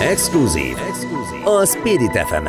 [0.00, 0.76] Exkluzív.
[1.44, 2.48] A Spirit fm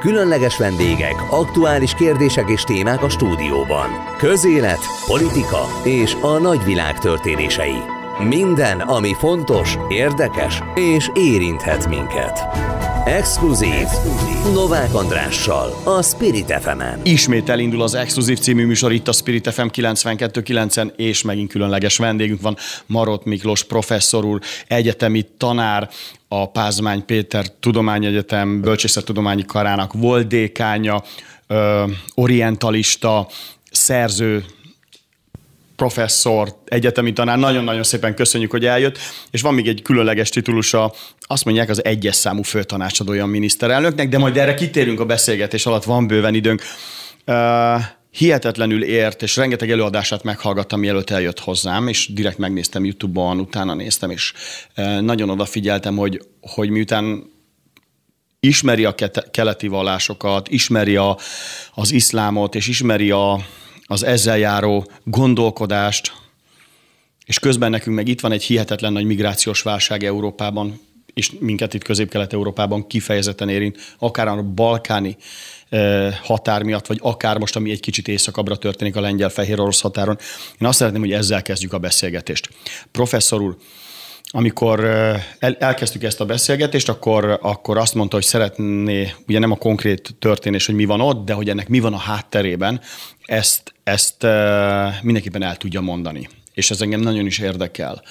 [0.00, 3.88] Különleges vendégek, aktuális kérdések és témák a stúdióban.
[4.18, 7.97] Közélet, politika és a nagyvilág történései.
[8.24, 12.46] Minden, ami fontos, érdekes és érinthet minket.
[13.04, 13.86] Exkluzív.
[14.52, 17.00] Novák Andrással, a Spirit fm -en.
[17.02, 22.40] Ismét elindul az Exkluzív című műsor itt a Spirit FM 92.9-en, és megint különleges vendégünk
[22.40, 22.56] van,
[22.86, 25.90] Marot Miklós professzor úr, egyetemi tanár,
[26.28, 31.02] a Pázmány Péter Tudományegyetem Bölcsészettudományi Karának volt dékánya,
[32.14, 33.28] orientalista,
[33.70, 34.44] szerző,
[35.78, 38.98] professzor, egyetemi tanár, nagyon-nagyon szépen köszönjük, hogy eljött,
[39.30, 44.18] és van még egy különleges titulusa, azt mondják az egyes számú főtanácsadója a miniszterelnöknek, de
[44.18, 46.62] majd erre kitérünk a beszélgetés alatt, van bőven időnk.
[47.26, 53.74] Uh, hihetetlenül ért, és rengeteg előadását meghallgattam, mielőtt eljött hozzám, és direkt megnéztem YouTube-on, utána
[53.74, 54.32] néztem, és
[55.00, 57.30] nagyon odafigyeltem, hogy, hogy miután
[58.40, 58.94] ismeri a
[59.30, 61.18] keleti vallásokat, ismeri a,
[61.74, 63.40] az iszlámot, és ismeri a,
[63.90, 66.12] az ezzel járó gondolkodást,
[67.26, 70.80] és közben nekünk meg itt van egy hihetetlen nagy migrációs válság Európában,
[71.14, 75.16] és minket itt Közép-Kelet-Európában kifejezetten érint, akár a balkáni
[75.68, 80.18] eh, határ miatt, vagy akár most, ami egy kicsit északabbra történik a lengyel-fehér orosz határon.
[80.60, 82.48] Én azt szeretném, hogy ezzel kezdjük a beszélgetést.
[82.92, 83.56] Professzor úr,
[84.30, 84.84] amikor
[85.38, 90.14] el, elkezdtük ezt a beszélgetést, akkor, akkor azt mondta, hogy szeretné, ugye nem a konkrét
[90.18, 92.80] történés, hogy mi van ott, de hogy ennek mi van a hátterében,
[93.24, 94.26] ezt, ezt
[95.02, 96.28] mindenképpen el tudja mondani.
[96.54, 98.02] És ez engem nagyon is érdekel,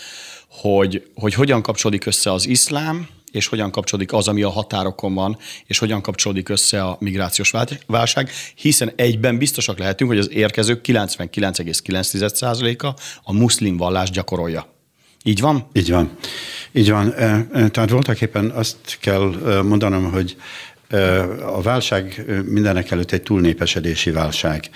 [0.49, 5.37] hogy, hogy hogyan kapcsolódik össze az iszlám, és hogyan kapcsolódik az, ami a határokon van,
[5.65, 7.53] és hogyan kapcsolódik össze a migrációs
[7.85, 12.87] válság, hiszen egyben biztosak lehetünk, hogy az érkezők 99,9%-a
[13.23, 14.76] a muszlim vallást gyakorolja.
[15.27, 15.67] Így van?
[15.73, 16.17] Így van.
[16.71, 17.13] Így van.
[17.71, 19.33] Tehát voltak éppen azt kell
[19.63, 20.35] mondanom, hogy
[21.45, 24.69] a válság mindenek előtt egy túlnépesedési válság.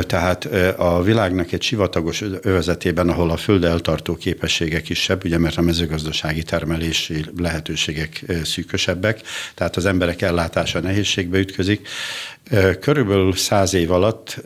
[0.00, 0.44] Tehát
[0.76, 6.42] a világnak egy sivatagos övezetében, ahol a föld eltartó képességek kisebb, ugye mert a mezőgazdasági
[6.42, 9.20] termelési lehetőségek szűkösebbek,
[9.54, 11.88] tehát az emberek ellátása nehézségbe ütközik.
[12.80, 14.42] Körülbelül száz év alatt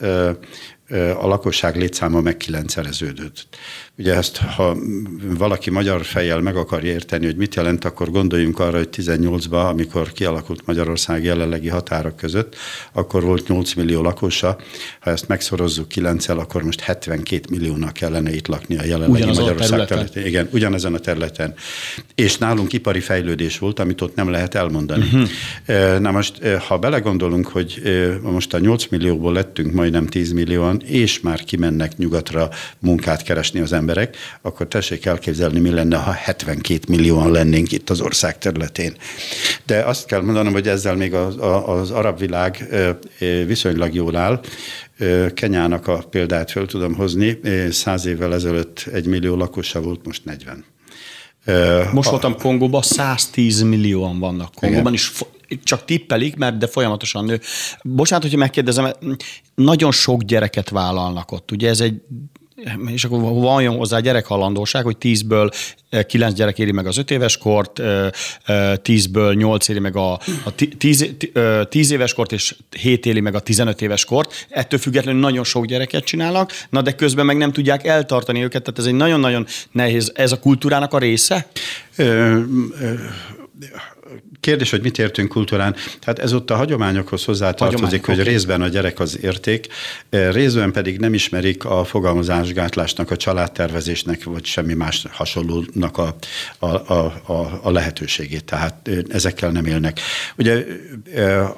[1.21, 3.47] a lakosság létszáma megkilencszereződött.
[3.99, 4.77] Ugye ezt, ha
[5.39, 10.13] valaki magyar fejjel meg akarja érteni, hogy mit jelent, akkor gondoljunk arra, hogy 18-ban, amikor
[10.13, 12.57] kialakult Magyarország jelenlegi határok között,
[12.93, 14.57] akkor volt 8 millió lakosa.
[15.01, 19.81] Ha ezt megszorozzuk 9 akkor most 72 milliónak kellene itt lakni a jelenlegi Ugyanaz Magyarország
[19.81, 20.27] a területen.
[20.27, 21.55] Igen, ugyanezen a területen.
[22.15, 25.05] És nálunk ipari fejlődés volt, amit ott nem lehet elmondani.
[25.13, 25.99] Uh-huh.
[25.99, 27.83] Na most, ha belegondolunk, hogy
[28.23, 33.73] most a 8 millióból lettünk majdnem 10 millióan, és már kimennek nyugatra munkát keresni az
[33.73, 33.83] emberek,
[34.43, 38.97] akkor tessék elképzelni, mi lenne, ha 72 millióan lennénk itt az ország területén.
[39.67, 41.37] De azt kell mondanom, hogy ezzel még az,
[41.67, 42.69] az arab világ
[43.47, 44.41] viszonylag jól áll.
[45.35, 47.41] Kenyának a példát fel tudom hozni.
[47.71, 50.65] Száz évvel ezelőtt egy millió lakosa volt, most 40.
[51.93, 55.13] Most voltam Kongóban, 110 millióan vannak Kongóban, és
[55.63, 57.41] csak tippelik, mert de folyamatosan nő.
[57.83, 58.93] Bocsánat, hogyha megkérdezem,
[59.55, 61.51] nagyon sok gyereket vállalnak ott.
[61.51, 62.03] Ugye ez egy
[62.87, 65.55] és akkor van hozzá gyerekhalandóság, hogy 10-ből
[66.07, 67.81] 9 eh, gyerek éri meg az 5 éves kort,
[68.47, 70.21] 10-ből eh, 8 eh, éri meg a
[70.79, 71.15] 10,
[71.69, 74.47] 10 éves kort, és 7 éli meg a 15 éves kort.
[74.49, 78.79] Ettől függetlenül nagyon sok gyereket csinálnak, na de közben meg nem tudják eltartani őket, tehát
[78.79, 80.13] ez egy nagyon-nagyon nehéz.
[80.15, 81.47] Ez a kultúrának a része?
[81.97, 82.05] Ö,
[82.81, 82.95] ö,
[84.45, 85.75] Kérdés, hogy mit értünk kultúrán.
[86.01, 88.33] Tehát ez ott a hagyományokhoz hozzátartozik, Hagyományok, hogy okay.
[88.33, 89.67] részben a gyerek az érték,
[90.09, 96.17] eh, részben pedig nem ismerik a fogalmazásgátlásnak, a családtervezésnek, vagy semmi más hasonlónak a,
[96.59, 98.45] a, a, a, a lehetőségét.
[98.45, 100.01] Tehát eh, ezekkel nem élnek.
[100.37, 100.65] Ugye
[101.15, 101.49] eh,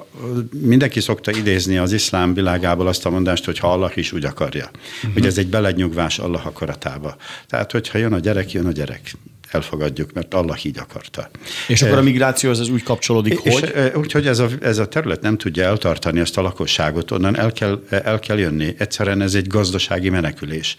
[0.51, 4.69] mindenki szokta idézni az iszlám világából azt a mondást, hogy ha Allah is úgy akarja.
[4.73, 5.13] Uh-huh.
[5.13, 7.15] Hogy ez egy belenyugvás Allah akaratába.
[7.47, 9.11] Tehát, hogyha jön a gyerek, jön a gyerek
[9.51, 11.29] elfogadjuk, mert Allah így akarta.
[11.67, 13.91] És akkor a migráció az úgy kapcsolódik, és, hogy?
[13.95, 17.81] Úgyhogy ez a, ez a terület nem tudja eltartani ezt a lakosságot, onnan el kell,
[17.89, 18.75] el kell jönni.
[18.77, 20.75] Egyszerűen ez egy gazdasági menekülés.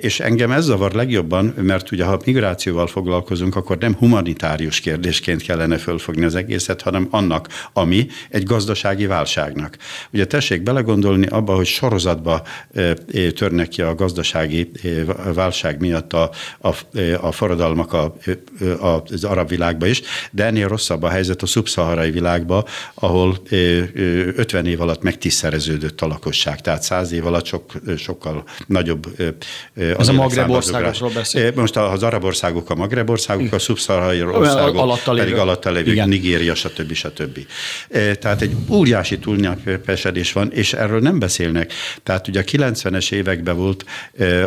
[0.00, 5.78] És engem ez zavar legjobban, mert ugye ha migrációval foglalkozunk, akkor nem humanitárius kérdésként kellene
[5.78, 9.76] fölfogni az egészet, hanem annak, ami egy gazdasági válságnak.
[10.12, 12.42] Ugye tessék belegondolni abba, hogy sorozatba
[13.34, 14.70] törnek ki a gazdasági
[15.34, 16.30] válság miatt a,
[16.60, 16.68] a,
[17.20, 17.92] a forradalom hatalmak
[18.80, 22.64] a, az arab világban is, de ennél rosszabb a helyzet a szubszaharai világban,
[22.94, 29.06] ahol 50 év alatt megtisztereződött a lakosság, tehát 100 év alatt sok, sokkal nagyobb.
[29.98, 31.52] Ez a Magreb országokról beszél.
[31.54, 36.54] Most az arab országok a Magreb országok, a szubszaharai országok alatta pedig alatta lévő, Nigéria,
[36.54, 36.92] stb.
[36.92, 37.38] stb.
[38.20, 41.72] Tehát egy óriási túlnyapesedés van, és erről nem beszélnek.
[42.02, 43.84] Tehát ugye a 90-es években volt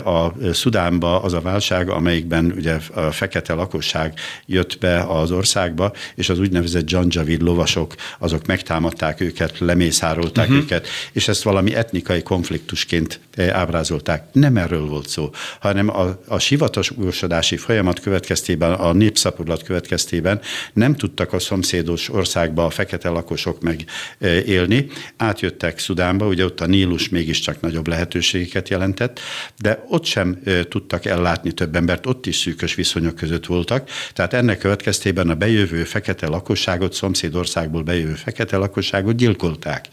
[0.06, 4.13] a Szudánba az a válság, amelyikben ugye a fekete lakosság
[4.45, 10.63] jött be az országba, és az úgynevezett Janjavid lovasok, azok megtámadták őket, lemészárolták uh-huh.
[10.63, 13.19] őket, és ezt valami etnikai konfliktusként
[13.51, 14.24] ábrázolták.
[14.31, 15.30] Nem erről volt szó,
[15.60, 20.42] hanem a, a sivatasosodási folyamat következtében, a népszaporulat következtében
[20.74, 24.88] nem tudtak a szomszédos országba a fekete lakosok megélni.
[25.18, 29.19] Átjöttek Szudánba, ugye ott a Nílus mégiscsak nagyobb lehetőségeket jelentett,
[29.57, 30.39] de ott sem
[30.69, 33.90] tudtak ellátni több embert, ott is szűkös viszonyok között voltak.
[34.14, 39.88] Tehát ennek következtében a bejövő fekete lakosságot, szomszédországból bejövő fekete lakosságot gyilkolták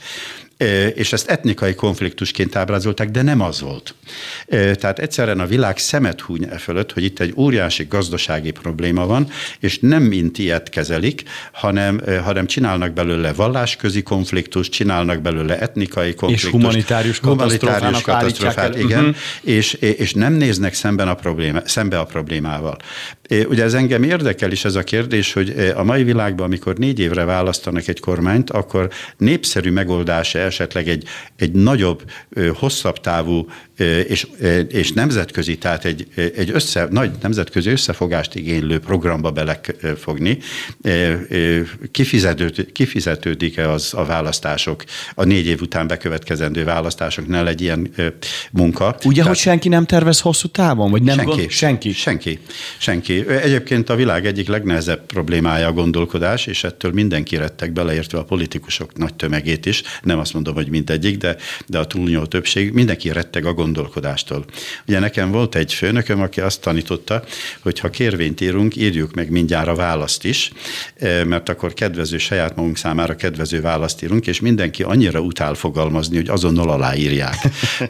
[0.95, 3.95] és ezt etnikai konfliktusként ábrázolták, de nem az volt.
[4.49, 9.29] Tehát egyszerűen a világ szemet húny e fölött, hogy itt egy óriási gazdasági probléma van,
[9.61, 11.23] és nem mint ilyet kezelik,
[11.53, 16.55] hanem, hanem csinálnak belőle vallásközi konfliktust, csinálnak belőle etnikai konfliktust.
[16.55, 18.79] És humanitárius, humanitárius katasztrofát.
[18.79, 19.17] Igen, uh-huh.
[19.41, 22.77] és, és nem néznek szemben a probléma, szembe a problémával.
[23.49, 27.25] Ugye ez engem érdekel is ez a kérdés, hogy a mai világban, amikor négy évre
[27.25, 31.05] választanak egy kormányt, akkor népszerű megoldása esetleg egy,
[31.37, 32.11] egy nagyobb,
[32.55, 33.49] hosszabb távú
[34.09, 34.27] és,
[34.69, 36.07] és nemzetközi, tehát egy,
[36.37, 40.39] egy össze, nagy nemzetközi összefogást igénylő programba belefogni,
[41.91, 44.85] kifizetődik, kifizetődik-e az a választások,
[45.15, 47.91] a négy év után bekövetkezendő választásoknál egy ilyen
[48.51, 48.97] munka.
[49.05, 50.91] Ugye, tehát, hogy senki nem tervez hosszú távon?
[50.91, 51.93] Vagy nem senki, gond, senki?
[51.93, 52.39] Senki.
[52.79, 53.29] Senki.
[53.29, 58.97] Egyébként a világ egyik legnehezebb problémája a gondolkodás, és ettől mindenki rettek, beleértve a politikusok
[58.97, 59.83] nagy tömegét is.
[60.03, 61.37] Nem azt mondom, hogy mindegyik, de,
[61.67, 64.45] de a túlnyomó többség, mindenki retteg a gondolkodást gondolkodástól.
[64.87, 67.23] Ugye nekem volt egy főnököm, aki azt tanította,
[67.61, 70.53] hogy ha kérvényt írunk, írjuk meg mindjárt a választ is,
[70.97, 76.17] eh, mert akkor kedvező, saját magunk számára kedvező választ írunk, és mindenki annyira utál fogalmazni,
[76.17, 77.35] hogy azonnal aláírják.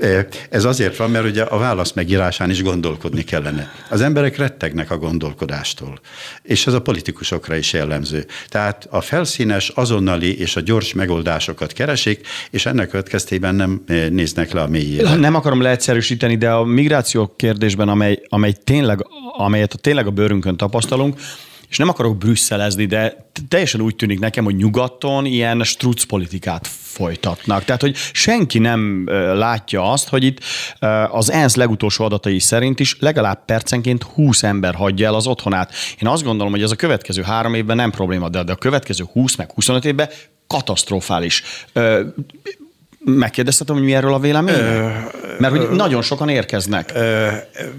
[0.01, 3.73] Eh, ez azért van, mert ugye a válasz megírásán is gondolkodni kellene.
[3.91, 6.01] Az emberek rettegnek a gondolkodástól,
[6.43, 8.27] és ez a politikusokra is jellemző.
[8.49, 14.53] Tehát a felszínes, azonnali és a gyors megoldásokat keresik, és ennek következtében nem eh, néznek
[14.53, 15.15] le a mélyére.
[15.15, 20.57] Nem akarom leegyszerűsíteni, de a migráció kérdésben, amely, amely tényleg, amelyet a tényleg a bőrünkön
[20.57, 21.21] tapasztalunk,
[21.69, 27.65] és nem akarok brüsszelezni, de teljesen úgy tűnik nekem, hogy nyugaton ilyen struc politikát folytatnak.
[27.65, 29.05] Tehát, hogy senki nem
[29.35, 30.41] látja azt, hogy itt
[31.11, 35.73] az ENSZ legutolsó adatai szerint is legalább percenként 20 ember hagyja el az otthonát.
[36.03, 39.37] Én azt gondolom, hogy ez a következő három évben nem probléma, de a következő 20
[39.37, 40.09] meg 25 évben
[40.47, 41.43] katasztrofális
[43.09, 44.55] Megkérdeztetem, hogy mi erről a vélemény?
[45.39, 46.93] Mert hogy nagyon sokan érkeznek.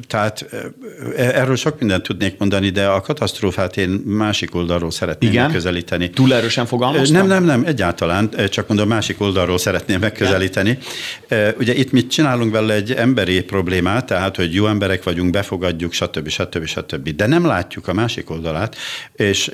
[0.08, 0.46] Tehát
[1.18, 5.44] erről sok mindent tudnék mondani, de a katasztrófát én másik oldalról szeretném Igen?
[5.44, 6.10] megközelíteni.
[6.10, 7.18] Túl erősen fogalmaztam?
[7.18, 10.78] Nem, nem, nem, egyáltalán, csak mondom, másik oldalról szeretném megközelíteni.
[11.30, 11.54] Igen.
[11.60, 16.28] Ugye itt mit csinálunk vele egy emberi problémát, tehát, hogy jó emberek vagyunk, befogadjuk, stb.
[16.28, 16.66] stb.
[16.66, 17.10] stb.
[17.10, 18.76] De nem látjuk a másik oldalát,
[19.16, 19.52] és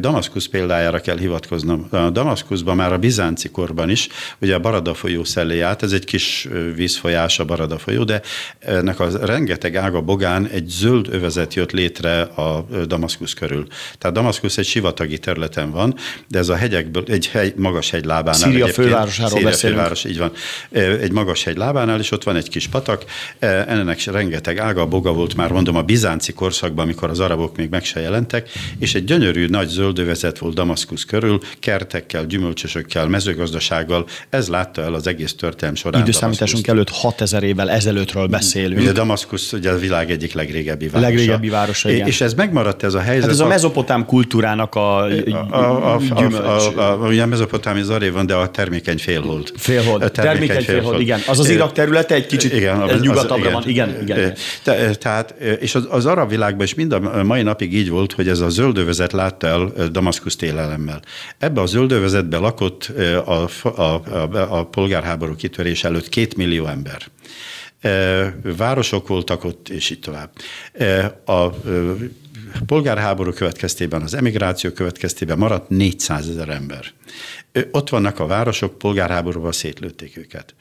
[0.00, 1.86] Damaszkusz példájára kell hivatkoznom.
[1.90, 4.08] A Damaszkuszban már a bizánci korban is,
[4.40, 8.20] ugye a Barada folyó szellé át, ez egy kis vízfolyás a Barada folyó, de
[8.58, 13.66] ennek a rengeteg ága bogán egy zöld övezet jött létre a Damaszkusz körül.
[13.98, 15.94] Tehát Damaszkusz egy sivatagi területen van,
[16.28, 18.34] de ez a hegyekből, egy hegy, magas hegy lábánál.
[18.34, 19.78] Szíria fővárosáról Szíria beszélünk.
[19.78, 20.32] főváros, így van.
[21.00, 23.04] Egy magas hegy lábánál, és ott van egy kis patak,
[23.38, 27.84] ennek rengeteg ága, boga volt már mondom a bizánci korszakban, amikor az arabok még meg
[27.84, 34.82] se jelentek, és egy gyönyörű nagy zöldövezet volt Damaszkusz körül, kertekkel, gyümölcsösökkel, mezőgazdasággal, ez látta
[34.88, 36.02] el az egész történelm során.
[36.02, 38.80] Időszámításunk előtt 6000 évvel ezelőttről beszélünk.
[38.80, 41.08] Ugye Damaszkusz ugye a világ egyik legrégebbi városa.
[41.08, 42.06] Legrégebbi városa, igen.
[42.06, 43.22] És ez megmaradt ez a helyzet.
[43.22, 45.10] Hát ez a mezopotám kultúrának a, a,
[45.50, 49.52] a, a, a, a, a Ugye mezopotámi zaré van, de a termékeny félhold.
[49.56, 50.02] Félhold.
[50.02, 51.20] A termékeny, termékeny félhold, félhold, igen.
[51.26, 53.62] Az az Irak területe egy kicsit igen, az, nyugatabbra van.
[53.66, 54.32] Igen, igen.
[54.62, 58.28] Te, tehát, és az, az arab világban is mind a mai napig így volt, hogy
[58.28, 61.00] ez a zöldövezet látta el Damaszkusz télelemmel.
[61.38, 62.92] Ebbe a zöldövezetbe lakott
[63.24, 67.02] a, a, a, a polgárháború kitörés előtt két millió ember.
[68.56, 70.30] Városok voltak ott, és így tovább.
[71.24, 71.48] A
[72.66, 76.84] polgárháború következtében, az emigráció következtében maradt 400 ezer ember.
[77.70, 80.54] Ott vannak a városok, polgárháborúban szétlőtték őket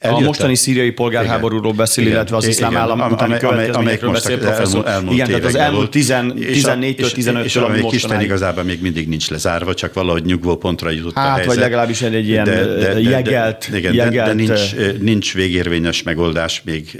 [0.00, 4.86] a mostani szíriai polgárháborúról beszél, igen, illetve az iszlám állam utáni következményekről beszél professzor.
[4.86, 9.30] Elmúlt igen, tehát az elmúlt 14-től 15 És, és amelyik Isten igazából még mindig nincs
[9.30, 11.46] lezárva, csak valahogy nyugvó pontra jutott hát, a helyzet.
[11.46, 15.34] vagy legalábbis egy ilyen de, de, de, jegelt, de, igen, jegelt, de, de nincs, nincs
[15.34, 16.98] végérvényes megoldás még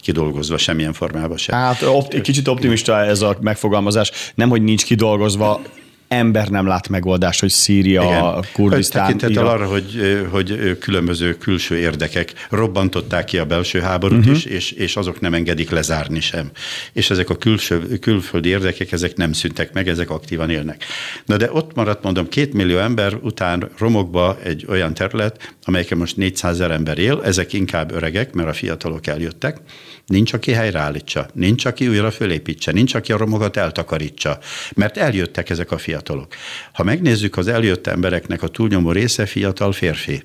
[0.00, 1.56] kidolgozva semmilyen formában sem.
[1.56, 4.10] Hát opt, kicsit optimista ez a megfogalmazás.
[4.34, 5.60] Nem, hogy nincs kidolgozva,
[6.08, 8.44] ember nem lát megoldást, hogy Szíria, Igen.
[8.52, 9.04] Kurdisztán...
[9.04, 14.34] Tekintettel arra, hogy, hogy különböző külső érdekek robbantották ki a belső háborút uh-huh.
[14.34, 16.50] is, és, és azok nem engedik lezárni sem.
[16.92, 20.84] És ezek a külső, külföldi érdekek, ezek nem szüntek meg, ezek aktívan élnek.
[21.24, 26.16] Na de ott maradt, mondom, két millió ember után romokba egy olyan terület, amelyeken most
[26.16, 29.60] 400 ezer ember él, ezek inkább öregek, mert a fiatalok eljöttek,
[30.08, 34.38] Nincs, aki helyreállítsa, nincs, aki újra fölépítse, nincs, aki a romokat eltakarítsa,
[34.74, 36.34] mert eljöttek ezek a fiatalok.
[36.72, 40.22] Ha megnézzük az eljött embereknek a túlnyomó része fiatal férfi,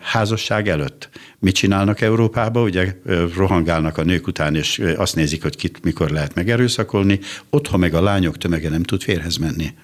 [0.00, 1.08] házasság előtt.
[1.42, 2.62] Mit csinálnak Európában?
[2.62, 2.94] Ugye
[3.36, 7.20] rohangálnak a nők után, és azt nézik, hogy kit mikor lehet megerőszakolni.
[7.50, 9.74] Otthon meg a lányok tömege nem tud férhez menni.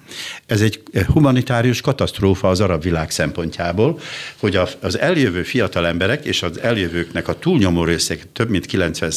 [0.45, 0.81] Ez egy
[1.13, 3.99] humanitárius katasztrófa az arab világ szempontjából,
[4.37, 9.11] hogy az eljövő fiatal emberek és az eljövőknek a túlnyomó része, több mint 90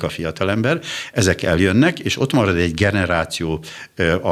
[0.00, 0.80] a fiatalember,
[1.12, 3.64] ezek eljönnek, és ott marad egy generáció
[4.22, 4.28] a,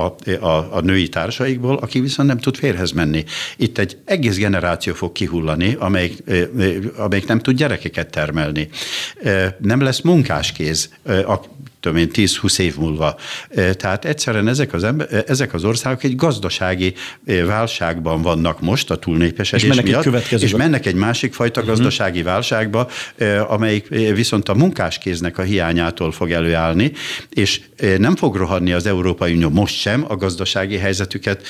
[0.47, 3.25] a, a női társaikból, aki viszont nem tud férhez menni.
[3.57, 6.23] Itt egy egész generáció fog kihullani, amelyik,
[6.97, 8.69] amelyik nem tud gyerekeket termelni.
[9.59, 10.91] Nem lesz munkáskéz
[11.87, 13.17] tudom én, 10-20 év múlva.
[13.73, 16.95] Tehát egyszerűen ezek az, ember, ezek az országok egy gazdasági
[17.47, 21.77] válságban vannak most a túlnépesedés és mennek miatt, egy és mennek egy másik fajta uh-huh.
[21.77, 22.89] gazdasági válságba,
[23.49, 26.93] amelyik viszont a munkáskéznek a hiányától fog előállni,
[27.31, 27.61] és
[27.99, 31.47] nem fog rohanni az Európai Unió most sem a gazdasági helyzetüket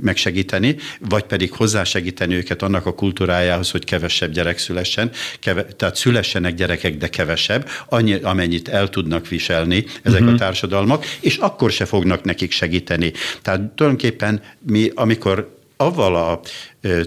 [0.00, 0.76] megsegíteni,
[1.08, 6.96] vagy pedig hozzásegíteni őket annak a kultúrájához, hogy kevesebb gyerek szülessen, keve, tehát szülessenek gyerekek,
[6.96, 10.34] de kevesebb, annyi, amennyit el tudnak viselni ezek uh-huh.
[10.34, 13.12] a társadalmak, és akkor se fognak nekik segíteni.
[13.42, 16.40] Tehát tulajdonképpen mi, amikor avval a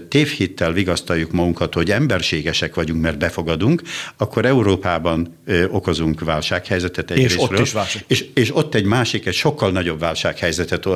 [0.08, 3.82] tévhittel vigasztaljuk magunkat, hogy emberségesek vagyunk, mert befogadunk,
[4.16, 5.36] akkor Európában
[5.70, 8.04] okozunk válsághelyzetet egy és ott is válság.
[8.06, 10.86] És, és ott egy másik, egy sokkal nagyobb válsághelyzetet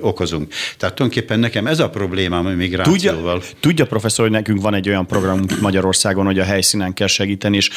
[0.00, 0.52] okozunk.
[0.76, 3.38] Tehát tulajdonképpen nekem ez a problémám a migrációval.
[3.38, 7.56] Tudja, tudja professzor, hogy nekünk van egy olyan programunk Magyarországon, hogy a helyszínen kell segíteni,
[7.56, 7.70] és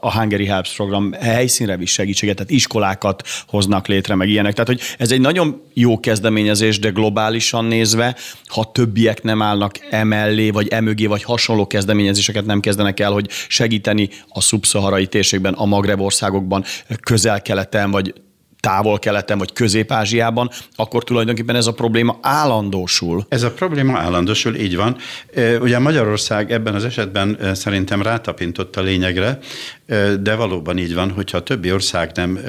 [0.00, 4.52] a Hungary Helps program helyszínre is segítséget, tehát iskolákat hoznak létre, meg ilyenek.
[4.52, 10.50] Tehát, hogy ez egy nagyon jó kezdeményezés, de globálisan nézve, ha többiek nem állnak emellé,
[10.50, 16.00] vagy emögé, vagy hasonló kezdeményezéseket nem kezdenek el, hogy segíteni a szubszaharai térségben, a Magreb
[16.00, 16.64] országokban,
[17.02, 18.14] közel-keleten, vagy
[18.62, 23.26] távol-keleten vagy közép-ázsiában, akkor tulajdonképpen ez a probléma állandósul.
[23.28, 24.96] Ez a probléma állandósul, így van.
[25.60, 29.38] Ugye Magyarország ebben az esetben szerintem rátapintott a lényegre,
[30.20, 32.40] de valóban így van, hogyha a többi ország nem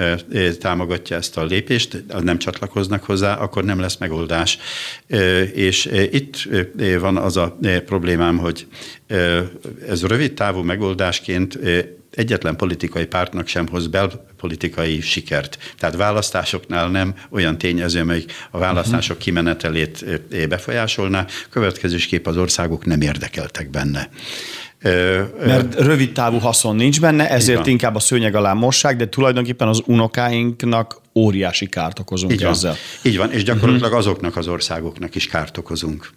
[0.60, 4.58] támogatja ezt a lépést, nem csatlakoznak hozzá, akkor nem lesz megoldás.
[5.54, 6.50] És itt
[7.00, 8.68] van az a problémám, hogy
[9.90, 11.60] ez rövid távú megoldásként
[12.16, 15.58] egyetlen politikai pártnak sem hoz belpolitikai sikert.
[15.78, 20.06] Tehát választásoknál nem olyan tényező, amelyik a választások kimenetelét
[20.50, 24.10] befolyásolná, következésképp az országok nem érdekeltek benne.
[25.46, 29.82] Mert rövid távú haszon nincs benne, ezért inkább a szőnyeg alá mossák, de tulajdonképpen az
[29.86, 32.72] unokáinknak óriási kárt okozunk Így ezzel.
[32.72, 33.12] Van.
[33.12, 33.98] Így van, és gyakorlatilag uh-huh.
[33.98, 36.10] azoknak az országoknak is kárt okozunk.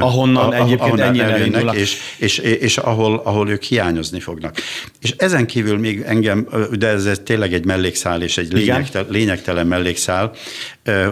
[0.00, 1.76] Ahonnan a, egyébként ennyien elindulnak.
[1.76, 4.56] És, és, és ahol, ahol ők hiányozni fognak.
[5.00, 9.66] És ezen kívül még engem, de ez, ez tényleg egy mellékszál és egy lényegtelen, lényegtelen
[9.66, 10.32] mellékszál.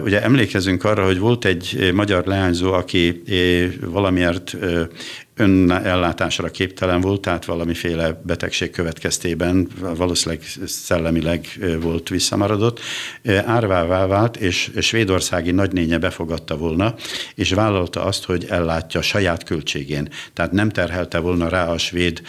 [0.03, 3.23] Ugye emlékezünk arra, hogy volt egy magyar leányzó, aki
[3.85, 4.57] valamiért
[5.37, 11.47] önellátásra képtelen volt, tehát valamiféle betegség következtében valószínűleg szellemileg
[11.81, 12.79] volt visszamaradott,
[13.45, 16.95] árvává vált, és svédországi nagynénye befogadta volna,
[17.35, 20.09] és vállalta azt, hogy ellátja saját költségén.
[20.33, 22.21] Tehát nem terhelte volna rá a svéd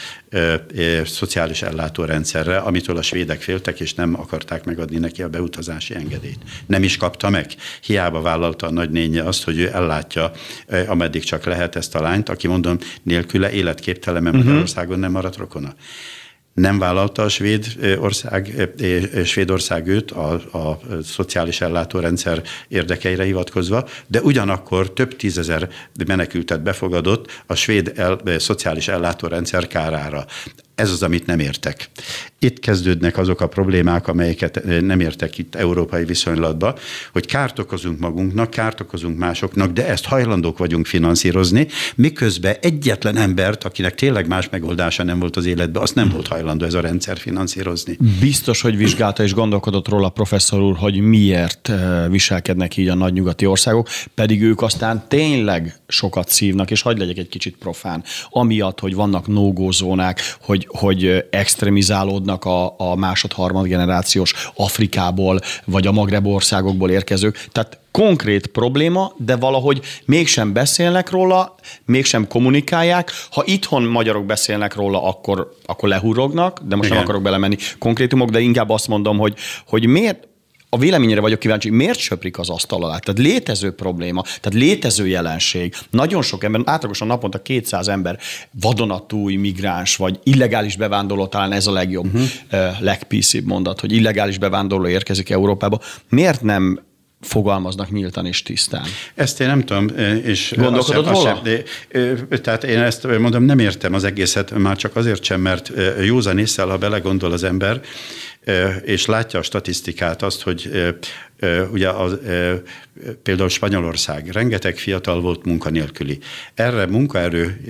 [1.04, 6.38] szociális ellátórendszerre, amitől a svédek féltek, és nem akarták megadni neki a beutazási engedélyt.
[6.66, 7.46] Nem is kapta meg.
[7.82, 10.30] Hiába vállalta a nagynénye azt, hogy ő ellátja,
[10.86, 14.50] ameddig csak lehet ezt a lányt, aki mondom, nélküle életképtelen, mert uh-huh.
[14.50, 15.74] Magyarországon nem maradt rokona
[16.58, 17.66] nem vállalta a svéd
[17.98, 18.70] ország,
[19.24, 25.68] Svédország őt a, a szociális ellátórendszer érdekeire hivatkozva, de ugyanakkor több tízezer
[26.06, 30.26] menekültet befogadott a svéd el, szociális ellátórendszer kárára
[30.78, 31.90] Ez az, amit nem értek.
[32.38, 36.74] Itt kezdődnek azok a problémák, amelyeket nem értek itt európai viszonylatban,
[37.12, 43.64] hogy kárt okozunk magunknak, kárt okozunk másoknak, de ezt hajlandók vagyunk finanszírozni, miközben egyetlen embert,
[43.64, 47.18] akinek tényleg más megoldása nem volt az életben, azt nem volt hajlandó ez a rendszer
[47.18, 47.98] finanszírozni.
[48.20, 51.72] Biztos, hogy vizsgálta és gondolkodott róla professzor úr, hogy miért
[52.08, 57.18] viselkednek így a nagy nyugati országok, pedig ők aztán tényleg sokat szívnak, és hagyd legyek
[57.18, 65.40] egy kicsit profán, amiatt, hogy vannak nógózónák, hogy, hogy extremizálódnak a, a másod-harmad generációs Afrikából,
[65.64, 67.46] vagy a Magreb országokból érkezők.
[67.52, 73.10] Tehát konkrét probléma, de valahogy mégsem beszélnek róla, mégsem kommunikálják.
[73.30, 76.96] Ha itthon magyarok beszélnek róla, akkor, akkor lehurognak, de most Igen.
[76.96, 79.34] nem akarok belemenni konkrétumok, de inkább azt mondom, hogy,
[79.66, 80.28] hogy miért,
[80.70, 82.98] a véleményére vagyok kíváncsi, miért söprik az asztal alá?
[82.98, 85.74] Tehát létező probléma, tehát létező jelenség.
[85.90, 88.18] Nagyon sok ember, átlagosan naponta 200 ember
[88.60, 92.80] vadonatúj migráns, vagy illegális bevándorló, talán ez a legjobb, uh-huh.
[92.80, 95.80] legpíszibb mondat, hogy illegális bevándorló érkezik Európába.
[96.08, 96.86] Miért nem
[97.20, 98.84] fogalmaznak nyíltan és tisztán.
[99.14, 99.88] Ezt én nem tudom,
[100.24, 101.28] és Gondolkodod sem, róla?
[101.28, 101.62] Sem,
[102.28, 105.72] de, tehát én ezt mondom, nem értem az egészet, már csak azért sem, mert
[106.04, 107.80] józan észre, ha belegondol az ember,
[108.84, 110.70] és látja a statisztikát, azt, hogy
[111.72, 112.18] ugye az,
[113.22, 116.18] például Spanyolország, rengeteg fiatal volt munkanélküli.
[116.54, 117.60] Erre munkaerő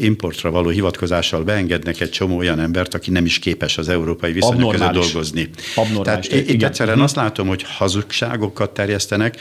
[0.00, 4.70] importra való hivatkozással beengednek egy csomó olyan embert, aki nem is képes az európai viszonyok
[4.70, 5.48] között dolgozni.
[5.74, 6.26] Abnormális.
[6.26, 7.04] Tehát itt egyszerűen uh-huh.
[7.04, 9.36] azt látom, hogy hazugságokat terjesztenek,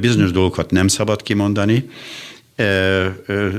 [0.00, 1.88] bizonyos dolgokat nem szabad kimondani,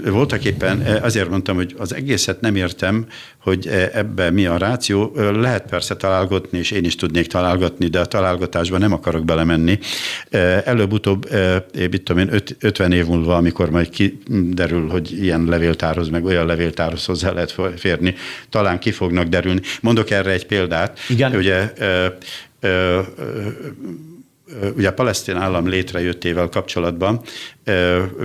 [0.06, 3.06] voltak éppen azért mondtam, hogy az egészet nem értem,
[3.38, 5.16] hogy ebben mi a ráció.
[5.16, 9.80] Lehet persze találgatni, és én is tudnék találgatni, de a találgatásban nem akarok belemenni.
[10.64, 11.30] Előbb-utóbb,
[11.74, 17.06] mit tudom én, 50 év múlva, amikor majd kiderül, hogy ilyen levéltárhoz, meg olyan levéltárhoz
[17.06, 18.16] hozzá lehet férni,
[18.50, 19.62] talán ki fognak derülni.
[19.82, 21.00] Mondok erre egy példát.
[21.10, 21.36] Igen.
[21.36, 21.74] Ugye
[24.76, 27.22] ugye a palesztin állam létrejöttével kapcsolatban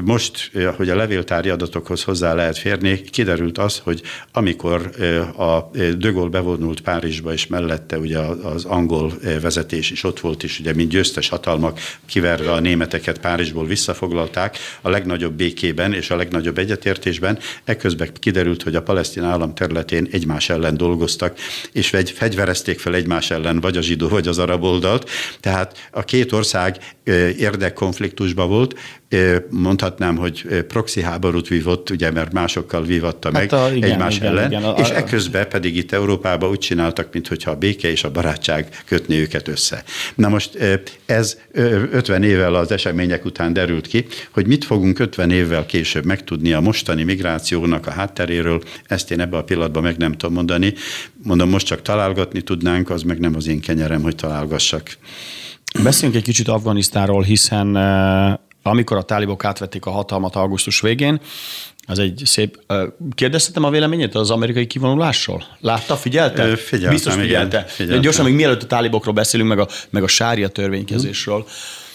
[0.04, 4.02] most, hogy a levéltári adatokhoz hozzá lehet férni, kiderült az, hogy
[4.32, 4.90] amikor
[5.36, 10.58] a De Gaulle bevonult Párizsba, és mellette ugye az angol vezetés is ott volt, és
[10.60, 16.58] ugye mint győztes hatalmak kiverve a németeket Párizsból visszafoglalták a legnagyobb békében és a legnagyobb
[16.58, 21.38] egyetértésben, ekközben kiderült, hogy a palesztin állam területén egymás ellen dolgoztak,
[21.72, 25.10] és fegyverezték fel egymás ellen vagy a zsidó, vagy az arab oldalt.
[25.40, 26.76] Tehát a két ország
[27.38, 28.78] érdekkonfliktusban volt,
[29.50, 34.28] mondhatnám, hogy proxy háborút vívott, ugye, mert másokkal vívatta meg hát a, igen, egymás igen,
[34.28, 38.10] ellen, igen, a, és ekközben pedig itt Európában úgy csináltak, mintha a béke és a
[38.10, 39.82] barátság kötni őket össze.
[40.14, 40.58] Na most
[41.06, 46.52] ez 50 évvel az események után derült ki, hogy mit fogunk 50 évvel később megtudni
[46.52, 50.74] a mostani migrációnak a hátteréről, ezt én ebbe a pillanatban meg nem tudom mondani.
[51.22, 54.96] Mondom, most csak találgatni tudnánk, az meg nem az én kenyerem, hogy találgassak.
[55.82, 57.76] Beszéljünk egy kicsit Afganisztánról, hiszen
[58.68, 61.20] amikor a tálibok átvették a hatalmat augusztus végén,
[61.86, 62.60] az egy szép...
[63.14, 65.44] Kérdeztetem a véleményét az amerikai kivonulásról?
[65.60, 66.56] Látta, figyelte?
[66.56, 67.56] Figyeltem, Biztos figyelte.
[67.56, 68.00] Igen, figyeltem.
[68.00, 71.40] Gyorsan, még mielőtt a tálibokról beszélünk, meg a, meg a sária törvénykezésről.
[71.40, 71.86] Hmm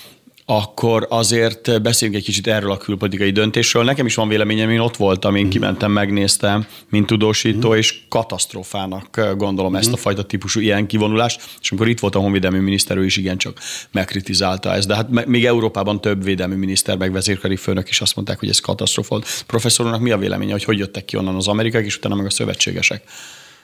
[0.46, 3.84] akkor azért beszéljünk egy kicsit erről a külpolitikai döntésről.
[3.84, 9.72] Nekem is van véleményem, én ott voltam, én kimentem, megnéztem, mint tudósító, és katasztrófának gondolom
[9.72, 9.76] mm.
[9.76, 13.18] ezt a fajta típusú ilyen kivonulást, és amikor itt volt a honvédelmi miniszter, ő is
[13.18, 13.60] igencsak
[13.92, 14.88] megkritizálta ezt.
[14.88, 18.60] De hát még Európában több védelmi miniszter, meg vezérkari főnök is azt mondták, hogy ez
[18.60, 19.22] katasztrófa.
[19.48, 22.30] Professzornak mi a véleménye, hogy hogy jöttek ki onnan az amerikák, és utána meg a
[22.30, 23.04] szövetségesek?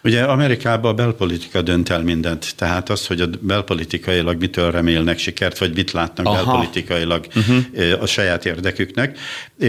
[0.04, 5.58] Ugye Amerikában a belpolitika dönt el mindent, tehát az, hogy a belpolitikailag mitől remélnek sikert,
[5.58, 6.36] vagy mit látnak Aha.
[6.36, 8.02] belpolitikailag uh-huh.
[8.02, 9.18] a saját érdeküknek.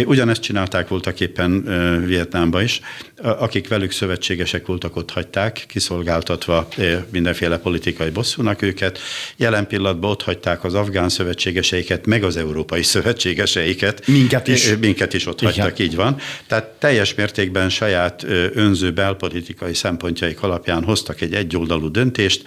[0.04, 1.64] Ugyanezt csinálták voltak éppen
[2.06, 2.80] Vietnámba is.
[3.22, 6.68] Akik velük szövetségesek voltak, ott hagyták, kiszolgáltatva
[7.10, 8.98] mindenféle politikai bosszúnak őket.
[9.36, 14.06] Jelen pillanatban ott hagyták az afgán szövetségeseiket, meg az európai szövetségeseiket.
[14.06, 14.76] Minket is.
[14.80, 15.52] Minket is ott Igen.
[15.52, 16.16] hagytak, így van.
[16.46, 22.42] Tehát teljes mértékben saját önző belpolitikai szempont szempontjaik alapján hoztak egy egyoldalú döntést.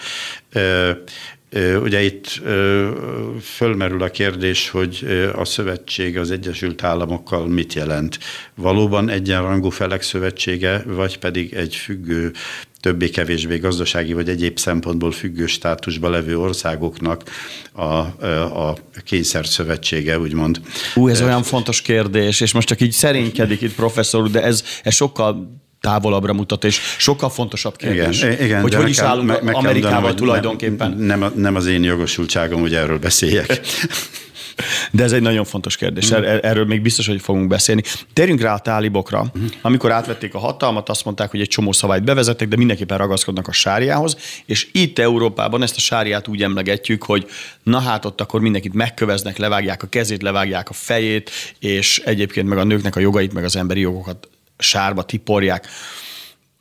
[1.81, 2.41] Ugye itt
[3.41, 5.05] fölmerül a kérdés, hogy
[5.35, 8.19] a szövetség az Egyesült Államokkal mit jelent.
[8.55, 12.31] Valóban egyenrangú felek szövetsége, vagy pedig egy függő
[12.79, 17.23] többé-kevésbé gazdasági vagy egyéb szempontból függő státusba levő országoknak
[17.71, 20.61] a, a kényszer szövetsége, úgymond.
[20.95, 24.93] Ú, ez olyan fontos kérdés, és most csak így szerénykedik itt professzor, de ez, ez
[24.93, 29.43] sokkal távolabbra mutat, és sokkal fontosabb kérdés, igen, igen, hogy hogy is kell, állunk meg,
[29.43, 30.91] meg Amerikával mondanom, tulajdonképpen.
[30.97, 33.59] Nem, nem, az én jogosultságom, hogy erről beszéljek.
[34.91, 36.23] De ez egy nagyon fontos kérdés, mm.
[36.23, 37.83] erről még biztos, hogy fogunk beszélni.
[38.13, 39.31] Térjünk rá a tálibokra.
[39.39, 39.45] Mm.
[39.61, 43.51] Amikor átvették a hatalmat, azt mondták, hogy egy csomó szabályt bevezettek, de mindenképpen ragaszkodnak a
[43.51, 47.27] sáriához, és itt Európában ezt a sáriát úgy emlegetjük, hogy
[47.63, 52.57] na hát ott akkor mindenkit megköveznek, levágják a kezét, levágják a fejét, és egyébként meg
[52.57, 55.67] a nőknek a jogait, meg az emberi jogokat sárba tiporják.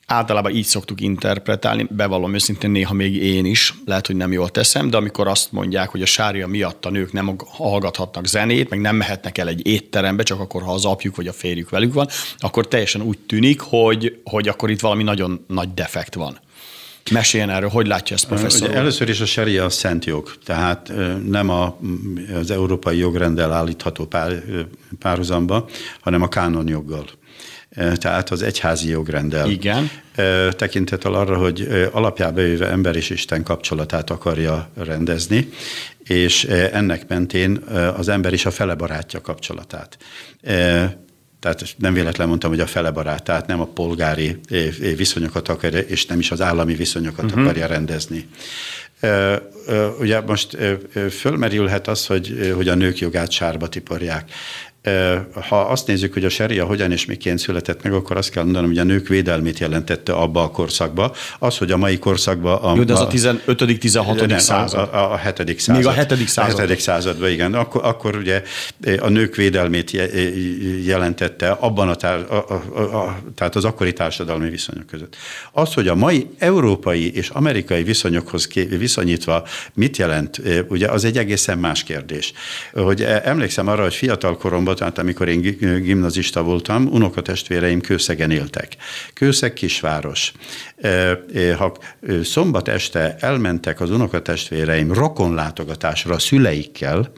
[0.07, 4.91] Általában így szoktuk interpretálni, bevallom őszintén néha még én is, lehet, hogy nem jól teszem,
[4.91, 8.97] de amikor azt mondják, hogy a sárja miatt a nők nem hallgathatnak zenét, meg nem
[8.97, 12.69] mehetnek el egy étterembe, csak akkor, ha az apjuk vagy a férjük velük van, akkor
[12.69, 16.39] teljesen úgy tűnik, hogy, hogy akkor itt valami nagyon nagy defekt van.
[17.11, 18.69] Meséljen erről, hogy látja ezt professzor?
[18.69, 20.93] Ugye először is a seria a szent jog, tehát
[21.29, 21.79] nem a,
[22.35, 24.43] az európai jogrendel állítható pár,
[24.99, 25.69] párhuzamba,
[26.01, 27.05] hanem a kánonjoggal
[27.95, 29.51] tehát az egyházi jogrendel.
[29.51, 29.91] Igen.
[30.51, 35.49] Tekintettel arra, hogy alapjába jöve ember és Isten kapcsolatát akarja rendezni,
[36.05, 37.57] és ennek mentén
[37.97, 39.99] az ember is a fele barátja kapcsolatát.
[41.41, 44.39] Tehát nem véletlen mondtam, hogy a fele barát, tehát nem a polgári
[44.97, 47.43] viszonyokat akarja, és nem is az állami viszonyokat uh-huh.
[47.43, 48.29] akarja rendezni.
[50.01, 50.57] Ugye most
[51.11, 54.31] fölmerülhet az, hogy, hogy a nők jogát sárba tiporják
[55.49, 58.69] ha azt nézzük, hogy a seria hogyan és miként született meg, akkor azt kell mondanom,
[58.69, 61.15] hogy a nők védelmét jelentette abba a korszakba.
[61.39, 62.63] Az, hogy a mai korszakban...
[62.63, 64.89] A, Jó, de az a 15 16 század.
[64.93, 65.61] A, a, a 7.
[65.61, 65.77] század.
[65.77, 66.29] Még a 7.
[66.29, 66.59] század.
[66.59, 66.81] A 7.
[66.81, 67.55] században, igen.
[67.55, 68.43] Akkor, akkor ugye
[69.01, 69.91] a nők védelmét
[70.85, 75.17] jelentette abban a, tár, a, a, a, tehát az akkori társadalmi viszonyok között.
[75.53, 81.59] Az, hogy a mai európai és amerikai viszonyokhoz viszonyítva mit jelent, ugye az egy egészen
[81.59, 82.33] más kérdés.
[82.73, 85.41] Hogy emlékszem arra, hogy fiatal koromban tehát amikor én
[85.83, 88.77] gimnazista voltam, unokatestvéreim Kőszegen éltek.
[89.15, 90.33] Kőszeg kisváros.
[91.57, 91.77] Ha
[92.23, 97.13] szombat este elmentek az unokatestvéreim rokonlátogatásra a szüleikkel,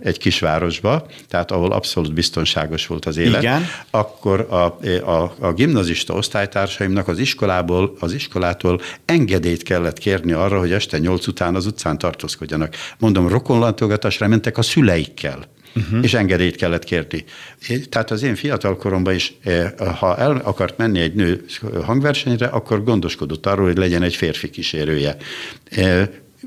[0.00, 3.66] egy kisvárosba, tehát ahol abszolút biztonságos volt az élet, Igen.
[3.90, 4.64] akkor a,
[5.10, 11.26] a, a gimnazista osztálytársaimnak az iskolából, az iskolától engedélyt kellett kérni arra, hogy este nyolc
[11.26, 12.74] után az utcán tartózkodjanak.
[12.98, 15.98] Mondom, rokonlátogatásra mentek a szüleikkel uh-huh.
[16.02, 17.24] és engedélyt kellett kérni.
[17.88, 19.34] Tehát az én fiatal koromban is,
[19.98, 21.44] ha el akart menni egy nő
[21.84, 25.16] hangversenyre, akkor gondoskodott arról, hogy legyen egy férfi kísérője.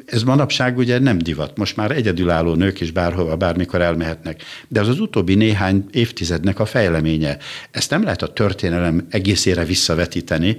[0.05, 4.43] Ez manapság ugye nem divat, most már egyedülálló nők is bárhova, bármikor elmehetnek.
[4.67, 7.37] De az az utóbbi néhány évtizednek a fejleménye.
[7.71, 10.57] Ezt nem lehet a történelem egészére visszavetíteni.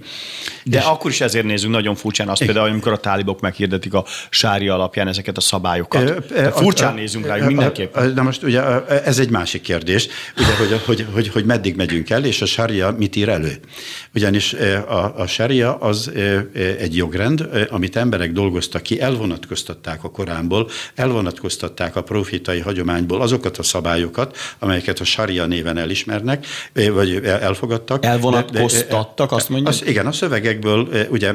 [0.65, 4.05] De és akkor is ezért nézünk nagyon furcsán azt például, amikor a tálibok meghirdetik a
[4.31, 6.25] sári alapján ezeket a szabályokat.
[6.53, 8.13] Furcsán a, nézünk rájuk mindenképpen.
[8.13, 12.25] Na most ugye ez egy másik kérdés, ugye, hogy, hogy, hogy, hogy meddig megyünk el,
[12.25, 13.59] és a sária mit ír elő.
[14.15, 14.53] Ugyanis
[14.89, 16.11] a, a sária az
[16.79, 23.59] egy jogrend, amit emberek dolgoztak ki, elvonat elvonatkoztatták a Koránból, elvonatkoztatták a profitai hagyományból azokat
[23.59, 26.47] a szabályokat, amelyeket a saria néven elismernek,
[26.93, 28.05] vagy elfogadtak.
[28.05, 29.69] Elvonatkoztattak, azt mondjuk?
[29.69, 31.33] Az, igen, a szövegekből ugye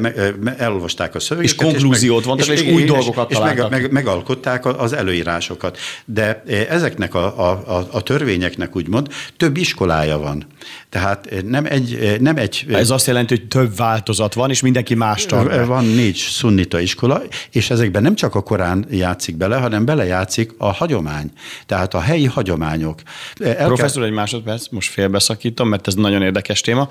[0.58, 1.60] elolvasták a szövegeket.
[1.60, 3.70] És konklúziót vontak, és, és, és új dolgokat és találtak.
[3.70, 5.78] meg, meg, megalkották az előírásokat.
[6.06, 10.46] De ezeknek a, a, a, a törvényeknek úgymond több iskolája van.
[10.94, 12.66] Tehát nem egy, nem egy...
[12.70, 15.66] Ez azt jelenti, hogy több változat van, és mindenki más tart.
[15.66, 20.52] Van négy szunnita iskola, és ezek ezekben nem csak a Korán játszik bele, hanem belejátszik
[20.58, 21.32] a hagyomány,
[21.66, 23.02] tehát a helyi hagyományok.
[23.40, 24.10] El Professzor, kell...
[24.10, 26.90] egy másodperc, most félbeszakítom, mert ez nagyon érdekes téma.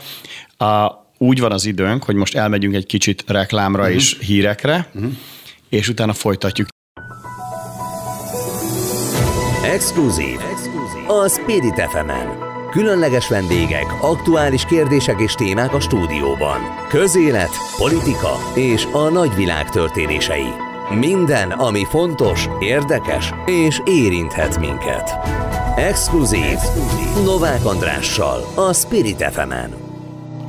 [0.57, 3.97] A, úgy van az időnk, hogy most elmegyünk egy kicsit reklámra uh-huh.
[3.97, 5.13] és hírekre, uh-huh.
[5.69, 6.69] és utána folytatjuk.
[9.65, 10.39] Exkluzív.
[11.07, 12.52] A Spirit fm -en.
[12.73, 16.61] Különleges vendégek, aktuális kérdések és témák a stúdióban.
[16.89, 20.49] Közélet, politika és a nagyvilág történései.
[20.99, 25.11] Minden, ami fontos, érdekes és érinthet minket.
[25.77, 26.59] Exkluzív
[27.25, 29.82] Novák Andrással, a Spirit fm -en.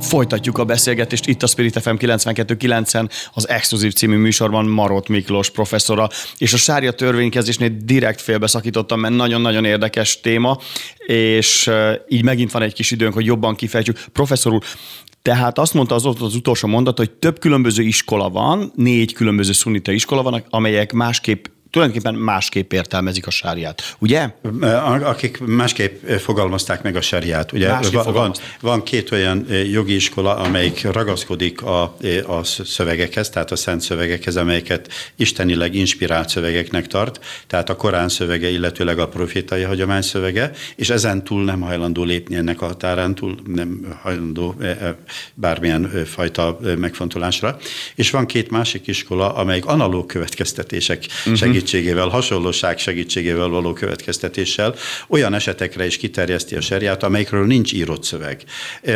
[0.00, 6.08] Folytatjuk a beszélgetést itt a Spirit FM 92.9-en, az Exkluzív című műsorban Marot Miklós professzora,
[6.38, 10.58] és a sárja törvénykezésnél direkt félbeszakítottam, mert nagyon-nagyon érdekes téma,
[11.06, 11.70] és
[12.08, 14.04] így megint van egy kis időnk, hogy jobban kifejtsük.
[14.12, 14.62] Professzor úr,
[15.22, 19.92] tehát azt mondta az, az utolsó mondat, hogy több különböző iskola van, négy különböző szunita
[19.92, 24.28] iskola van, amelyek másképp tulajdonképpen másképp értelmezik a sáriát, ugye?
[25.02, 27.52] Akik másképp fogalmazták meg a sáriát.
[27.52, 31.82] Ugye van, van, van két olyan jogi iskola, amelyik ragaszkodik a,
[32.26, 38.50] a szövegekhez, tehát a szent szövegekhez, amelyeket istenileg inspirált szövegeknek tart, tehát a Korán szövege,
[38.50, 43.36] illetőleg a profétai hagyomány szövege, és ezen túl nem hajlandó lépni ennek a határán túl,
[43.46, 44.54] nem hajlandó
[45.34, 47.58] bármilyen fajta megfontolásra.
[47.94, 51.34] És van két másik iskola, amelyik analóg következtetések uh-huh.
[51.66, 54.74] Segítségével, hasonlóság segítségével való következtetéssel
[55.08, 58.42] olyan esetekre is kiterjeszti a serját, amelyikről nincs írott szöveg.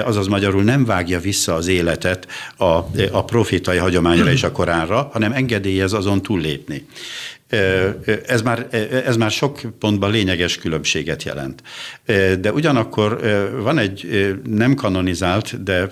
[0.05, 2.27] Azaz magyarul nem vágja vissza az életet
[2.57, 2.65] a,
[3.11, 6.87] a profétai hagyományra és a Koránra, hanem engedélyez azon túllépni.
[8.27, 8.67] Ez már,
[9.05, 11.63] ez már sok pontban lényeges különbséget jelent.
[12.41, 13.21] De ugyanakkor
[13.63, 15.89] van egy nem kanonizált, de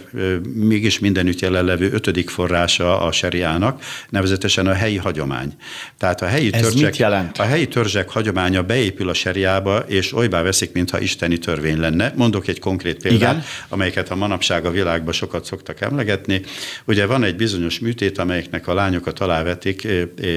[0.55, 5.53] mégis mindenütt jelenlevő ötödik forrása a seriának, nevezetesen a helyi hagyomány.
[5.99, 10.73] Tehát a helyi, ez törzsek, a helyi törzsek hagyománya beépül a seriába, és olybá veszik,
[10.73, 12.12] mintha isteni törvény lenne.
[12.16, 13.45] Mondok egy konkrét példát, Igen?
[13.69, 16.42] amelyeket a manapság a világban sokat szoktak emlegetni.
[16.85, 19.88] Ugye van egy bizonyos műtét, amelyeknek a lányokat alávetik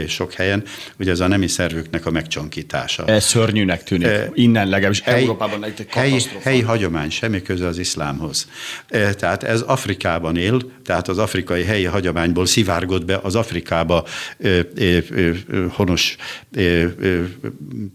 [0.08, 0.64] sok helyen,
[1.00, 3.06] ugye ugye ez a nemi szervüknek a megcsonkítása.
[3.06, 4.08] Ez szörnyűnek tűnik.
[4.08, 8.48] E, Innen legalábbis hely, Európában egy helyi, helyi hagyomány, semmi köze az iszlámhoz.
[8.88, 14.06] E, tehát ez Afrikában él, tehát az afrikai helyi hagyományból szivárgott be az Afrikába
[14.44, 15.02] e, e, e,
[15.70, 16.16] honos
[16.56, 16.88] e, e,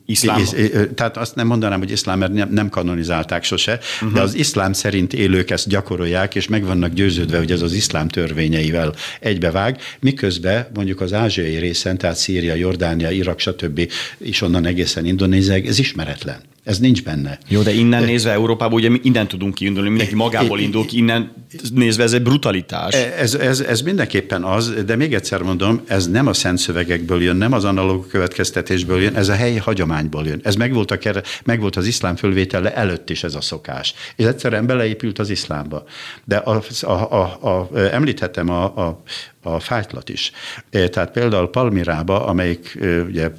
[0.07, 0.43] iszlám.
[0.57, 4.13] E, tehát azt nem mondanám, hogy iszlám, mert nem, nem kanonizálták sose, uh-huh.
[4.13, 8.09] de az iszlám szerint élők ezt gyakorolják, és meg vannak győződve, hogy ez az iszlám
[8.09, 13.93] törvényeivel egybevág, miközben mondjuk az ázsiai részen, tehát Szíria, Jordánia, Jordánia, Irak, stb.
[14.19, 16.41] és onnan egészen Indonéziáig, ez ismeretlen.
[16.65, 17.39] Ez nincs benne.
[17.49, 21.33] Jó, de innen nézve Európában ugye innen tudunk kiindulni, mindenki magából indul ki, innen
[21.75, 22.95] nézve ez egy brutalitás.
[22.95, 27.37] Ez, ez, ez mindenképpen az, de még egyszer mondom, ez nem a szent szövegekből jön,
[27.37, 30.41] nem az analóg következtetésből jön, ez a helyi hagyományból jön.
[30.43, 30.99] Ez megvolt, a,
[31.45, 33.95] megvolt az iszlám fölvétele előtt is ez a szokás.
[34.17, 35.85] És egyszerűen beleépült az iszlámba.
[36.25, 39.03] De a, a, a, a, említhetem a, a,
[39.45, 40.33] a fájtlat is.
[40.71, 43.31] Tehát például Palmirába, amelyik ugye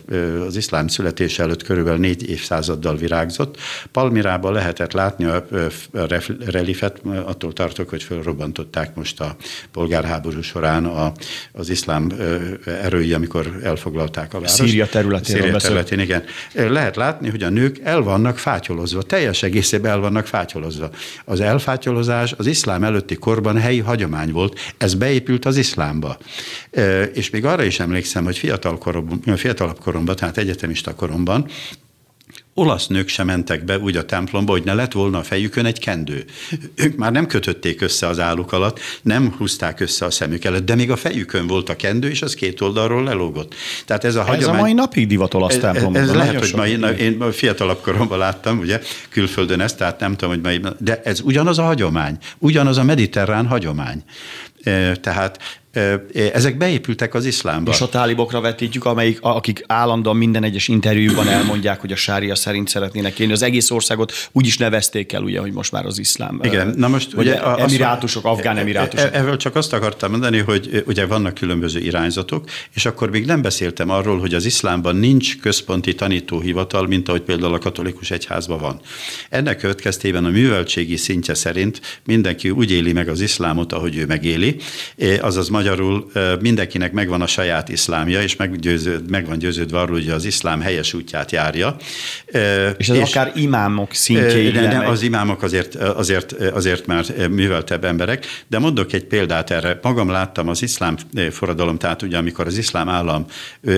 [0.48, 3.58] az iszlám születése előtt körülbelül négy évszázaddal virágzott,
[3.92, 5.46] Palmirába lehetett látni a
[6.46, 9.36] relifet, attól tartok, hogy felrobbantották most a
[9.72, 11.12] polgárháború során a,
[11.52, 12.12] az iszlám
[12.66, 14.54] erői, amikor elfoglalták a várost.
[14.54, 15.36] Szíria területén.
[15.36, 16.24] Szíria területén, igen.
[16.54, 20.90] Lehet látni, hogy a nők el vannak fátyolozva, teljes egészében el vannak fátyolozva.
[21.26, 26.18] Az elfátyolozás az iszlám előtti korban helyi hagyomány volt, ez beépült az iszlám iszlámba.
[27.14, 31.48] És még arra is emlékszem, hogy fiatal korom, fiatalabb koromban, tehát egyetemista koromban,
[32.58, 35.80] olasz nők sem mentek be úgy a templomba, hogy ne lett volna a fejükön egy
[35.80, 36.26] kendő.
[36.76, 40.76] Ők már nem kötötték össze az álluk alatt, nem húzták össze a szemük előtt, de
[40.76, 43.56] még a fejükön volt a kendő, és az két oldalról lelógott.
[43.86, 44.58] Tehát ez a ez hagyomány...
[44.58, 46.02] a mai napig divat olasz templomban.
[46.02, 50.16] Ez, ez lehet, hogy mai, na, én fiatalabb koromban láttam, ugye, külföldön ezt, tehát nem
[50.16, 54.04] tudom, hogy mai, de ez ugyanaz a hagyomány, ugyanaz a mediterrán hagyomány.
[55.02, 55.40] Tehát
[56.34, 57.72] ezek beépültek az iszlámba.
[57.72, 62.68] És a tálibokra vetítjük, amelyik, akik állandóan minden egyes interjúban elmondják, hogy a sária szerint
[62.68, 63.34] szeretnének élni.
[63.34, 66.40] Az egész országot úgy is nevezték el, ugye, hogy most már az iszlám.
[66.44, 69.14] Igen, na most ugye a, emirátusok, afgán emirátusok.
[69.14, 73.42] E- ebből csak azt akartam mondani, hogy ugye vannak különböző irányzatok, és akkor még nem
[73.42, 78.80] beszéltem arról, hogy az iszlámban nincs központi tanítóhivatal, mint ahogy például a katolikus egyházban van.
[79.30, 84.56] Ennek következtében a műveltségi szintje szerint mindenki úgy éli meg az iszlámot, ahogy ő megéli,
[85.22, 90.26] azaz magyarul mindenkinek megvan a saját iszlámja, és meggyőződ, meg van győződve arról, hogy az
[90.26, 91.76] iszlám helyes útját járja.
[92.78, 97.86] És ez és, akár imámok szintjéig de, de az imámok azért, azért, azért már műveltebb
[97.86, 99.80] emberek, de mondok egy példát erre.
[99.82, 100.96] Magam láttam az iszlám
[101.32, 103.26] forradalom, tehát ugye amikor az iszlám állam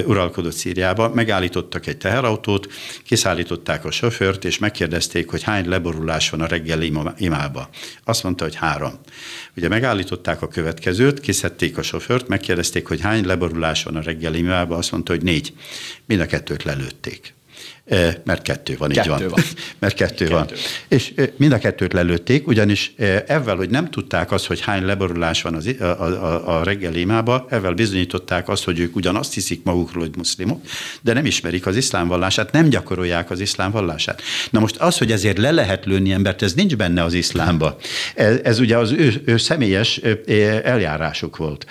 [0.05, 2.67] uralkodott Szíriába, megállítottak egy teherautót,
[3.05, 7.69] kiszállították a sofőrt, és megkérdezték, hogy hány leborulás van a reggeli imába.
[8.03, 8.93] Azt mondta, hogy három.
[9.57, 14.75] Ugye megállították a következőt, kiszedték a sofőrt, megkérdezték, hogy hány leborulás van a reggeli művelbe,
[14.75, 15.53] azt mondta, hogy négy.
[16.05, 17.36] Mind a kettőt lelőtték
[18.23, 19.29] mert kettő van, kettő így van.
[19.29, 19.43] van.
[19.79, 20.47] mert kettő, kettő van.
[20.87, 22.93] És mind a kettőt lelőtték, ugyanis
[23.27, 27.45] ezzel, hogy nem tudták azt, hogy hány leborulás van az, a, a, a reggeli imába,
[27.49, 30.61] ezzel bizonyították azt, hogy ők ugyanazt hiszik magukról, hogy muszlimok,
[31.01, 34.21] de nem ismerik az iszlám vallását, nem gyakorolják az iszlám vallását.
[34.49, 37.77] Na most az, hogy ezért le lehet lőni embert, ez nincs benne az iszlámba.
[38.15, 40.01] Ez, ez ugye az ő, ő személyes
[40.63, 41.65] eljárásuk volt.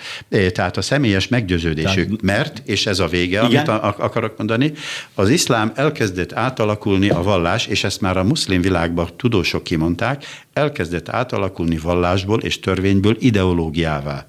[0.51, 3.65] Tehát a személyes meggyőződésük, Tehát, mert, és ez a vége, igen?
[3.65, 4.73] amit akarok mondani,
[5.13, 10.25] az iszlám elkezd elkezdett átalakulni a vallás, és ezt már a muszlim világban tudósok kimondták,
[10.53, 14.25] elkezdett átalakulni vallásból és törvényből ideológiává.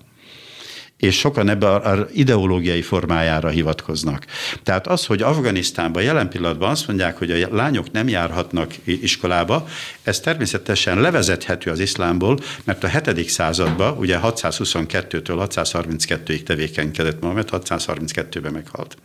[0.96, 4.26] és sokan ebbe az ideológiai formájára hivatkoznak.
[4.62, 9.68] Tehát az, hogy Afganisztánban jelen pillanatban azt mondják, hogy a lányok nem járhatnak iskolába,
[10.02, 13.28] ez természetesen levezethető az iszlámból, mert a 7.
[13.28, 18.96] században, ugye 622-től 632-ig tevékenykedett Mohamed, 632-ben meghalt.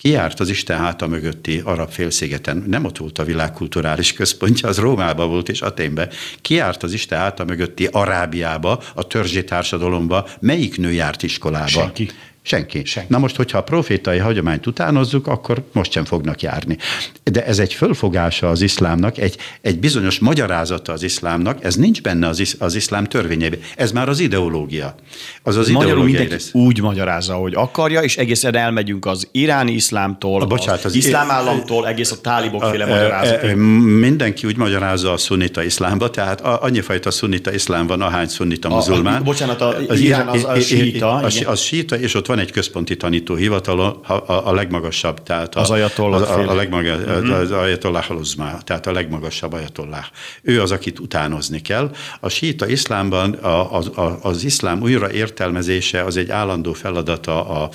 [0.00, 2.64] Ki járt az Isten háta mögötti arab félszigeten?
[2.66, 6.08] Nem ott volt a világ kulturális központja, az Rómában volt és Aténben.
[6.40, 10.28] Ki járt az Isten háta mögötti Arábiába, a törzsi társadalomba?
[10.40, 11.66] Melyik nő járt iskolába?
[11.66, 12.10] Senki.
[12.42, 12.82] Senki.
[12.84, 13.12] Senki.
[13.12, 16.76] Na most, hogyha a profétai hagyományt utánozzuk, akkor most sem fognak járni.
[17.24, 22.28] De ez egy fölfogása az iszlámnak, egy, egy bizonyos magyarázata az iszlámnak, ez nincs benne
[22.28, 23.58] az, isz, az iszlám törvényében.
[23.76, 24.94] Ez már az ideológia.
[25.42, 26.50] Az az Magyarul mindenki rész.
[26.52, 31.30] úgy magyarázza, hogy akarja, és egészen elmegyünk az iráni iszlámtól, A, bocsánat, az, az- iszlám
[31.30, 33.54] államtól, egész a tálibokféle E, magyarázatig.
[34.00, 38.72] Mindenki úgy magyarázza a szunita iszlámba, tehát annyi fajta szunita iszlám van, ahány szunita A-
[38.72, 39.22] a- muzulmán.
[39.24, 41.46] bocsánat, a Irán az a i- i- síita, A, igen.
[41.46, 45.60] az síita, és ott van egy központi tanító hivatal, a, a, a legmagasabb, tehát a,
[45.60, 46.92] Az ajatollak a, a, a legmaga,
[47.34, 50.04] az ajatollah al tehát a legmagasabb ajatollah.
[50.42, 51.90] Ő az, akit utánozni kell.
[52.20, 57.70] A síita iszlámban a, az, a, az iszlám újra értelmezése az egy állandó feladata a,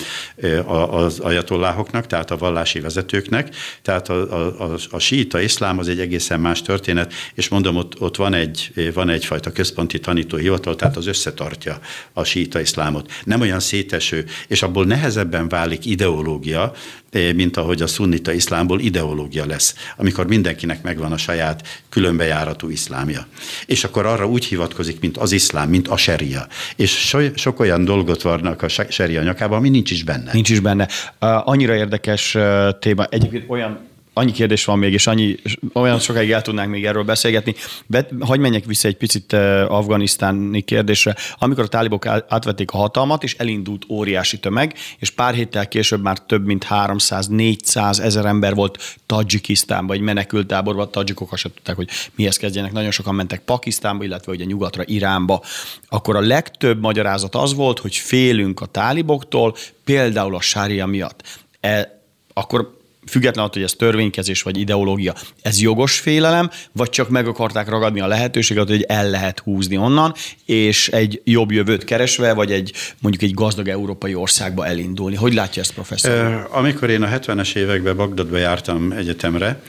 [0.65, 5.87] a, az ajatolláhoknak, tehát a vallási vezetőknek, tehát a, a, a, a síita iszlám az
[5.87, 10.97] egy egészen más történet, és mondom, ott, ott van, egy, van egyfajta központi tanítóhivatal, tehát
[10.97, 11.79] az összetartja
[12.13, 13.11] a síita iszlámot.
[13.23, 16.71] Nem olyan széteső, és abból nehezebben válik ideológia,
[17.11, 23.27] eh, mint ahogy a szunnita iszlámból ideológia lesz, amikor mindenkinek megvan a saját különbejáratú iszlámja.
[23.65, 26.47] És akkor arra úgy hivatkozik, mint az iszlám, mint a seria.
[26.75, 30.33] És so, sok olyan dolgot varnak a se- seria nyakában, ami nincs is benne.
[30.33, 30.87] Nincs is benne.
[31.19, 32.37] Annyira érdekes
[32.79, 33.05] téma.
[33.05, 33.79] Egyébként olyan
[34.17, 35.35] annyi kérdés van még, és annyi,
[35.73, 37.55] olyan sokáig el tudnánk még erről beszélgetni.
[37.85, 39.33] Be, hagyj menjek vissza egy picit
[39.67, 41.15] afganisztáni kérdésre.
[41.37, 46.19] Amikor a tálibok átvették a hatalmat, és elindult óriási tömeg, és pár héttel később már
[46.19, 51.89] több mint 300-400 ezer ember volt Tajikisztánban, egy menekültáborban, a tadzsikok azt sem tudták, hogy
[52.15, 52.71] mihez kezdjenek.
[52.71, 55.41] Nagyon sokan mentek Pakisztánba, illetve ugye nyugatra, Iránba.
[55.89, 61.43] Akkor a legtöbb magyarázat az volt, hogy félünk a táliboktól, például a sária miatt.
[61.59, 62.01] E,
[62.33, 67.69] akkor független attól, hogy ez törvénykezés vagy ideológia, ez jogos félelem, vagy csak meg akarták
[67.69, 70.13] ragadni a lehetőséget, hogy el lehet húzni onnan,
[70.45, 75.15] és egy jobb jövőt keresve, vagy egy mondjuk egy gazdag európai országba elindulni.
[75.15, 76.47] Hogy látja ezt, professzor?
[76.51, 79.61] Amikor én a 70-es években Bagdadba jártam egyetemre,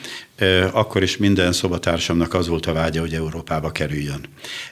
[0.73, 4.21] akkor is minden szobatársamnak az volt a vágya, hogy Európába kerüljön.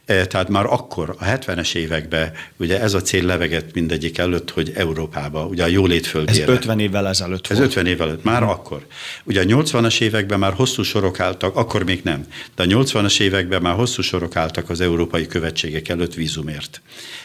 [0.04, 5.46] Tehát már akkor, a 70-es években ugye ez a cél levegett mindegyik előtt, hogy Európába,
[5.46, 6.52] ugye a jólét ez földjére.
[6.52, 7.68] 50 évvel ezelőtt Ez volt.
[7.68, 8.86] 50 évvel előtt, már akkor.
[9.24, 13.62] Ugye a 80-as években már hosszú sorok álltak, akkor még nem, de a 80-as években
[13.62, 16.82] már hosszú sorok álltak az európai követségek előtt vízumért.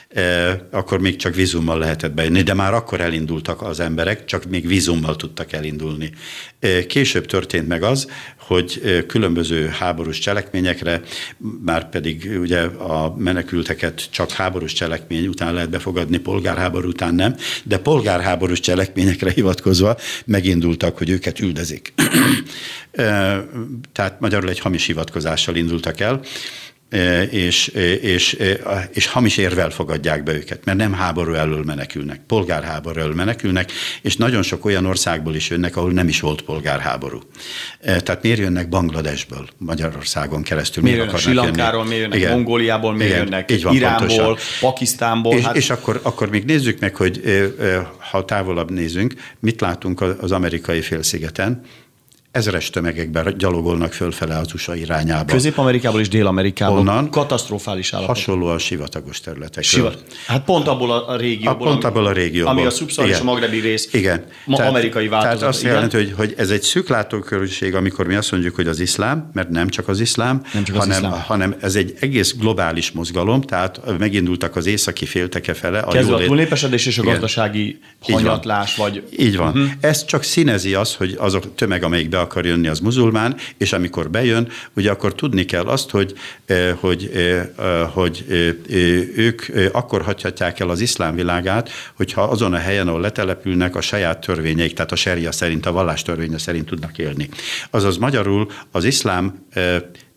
[0.10, 4.68] E, akkor még csak vízummal lehetett bejönni, de már akkor elindultak az emberek, csak még
[4.68, 6.12] vízummal tudtak elindulni.
[6.60, 11.02] E, később történt meg az, hogy e, különböző háborús cselekményekre,
[11.64, 17.78] már pedig ugye a menekülteket csak háborús cselekmény után lehet befogadni, polgárháború után nem, de
[17.78, 21.94] polgárháborús cselekményekre hivatkozva megindultak, hogy őket üldözik.
[23.94, 26.22] Tehát magyarul egy hamis hivatkozással indultak el,
[27.30, 27.68] és,
[28.02, 28.38] és,
[28.94, 33.72] és hamis érvel fogadják be őket, mert nem háború elől menekülnek, polgárháború elől menekülnek,
[34.02, 37.20] és nagyon sok olyan országból is jönnek, ahol nem is volt polgárháború.
[37.82, 40.84] E, Tehát miért jönnek Bangladesből, Magyarországon keresztül?
[40.84, 41.90] Miért jönnek Sri akarnak Lankáról, jönni?
[41.90, 42.32] miért jönnek Igen.
[42.32, 44.38] Mongóliából, miért Igen, jönnek így van, Iránból, pontosan.
[44.60, 45.34] Pakisztánból.
[45.38, 47.22] És, hát- és akkor, akkor még nézzük meg, hogy
[48.12, 51.62] ha távolabb nézünk, mit látunk az amerikai félszigeten.
[52.32, 55.32] Ezres tömegekben gyalogolnak fölfele az USA irányába.
[55.32, 56.78] Közép-Amerikából és Dél-Amerikából.
[56.78, 57.10] Honnan?
[57.10, 58.16] Katasztrofális állapot.
[58.16, 59.64] Hasonlóan sivatagos területekről.
[59.64, 60.04] Sivat.
[60.28, 61.68] Hát pont abból a, régióból.
[61.68, 62.52] A, pont abból a régióból.
[62.52, 63.90] Ami a szubszahar és a magrebi rész.
[63.94, 64.24] Igen.
[64.46, 65.38] Ma amerikai változat.
[65.38, 65.74] Tehát azt igen?
[65.74, 69.50] jelenti, hogy, hogy ez egy szűk látókörűség, amikor mi azt mondjuk, hogy az iszlám, mert
[69.50, 71.22] nem csak az iszlám, Nem csak az hanem, iszlám.
[71.22, 75.80] hanem ez egy egész globális mozgalom, tehát megindultak az északi félteke fele.
[75.80, 77.14] A Kezdve a túlnépesedés és a Igen.
[77.14, 78.24] gazdasági Így van.
[78.24, 79.48] hanyatlás, vagy Így van.
[79.48, 79.70] Uh-huh.
[79.80, 84.10] Ez csak színezi az, hogy az a tömeg, amelyik akar jönni, az muzulmán, és amikor
[84.10, 86.14] bejön, ugye akkor tudni kell azt, hogy,
[86.46, 88.26] eh, hogy, eh, eh, hogy
[89.16, 94.20] ők akkor hagyhatják el az iszlám világát, hogyha azon a helyen, ahol letelepülnek, a saját
[94.20, 97.30] törvényeik, tehát a seria szerint, a vallás törvénye szerint tudnak élni.
[97.70, 99.46] Azaz magyarul az iszlám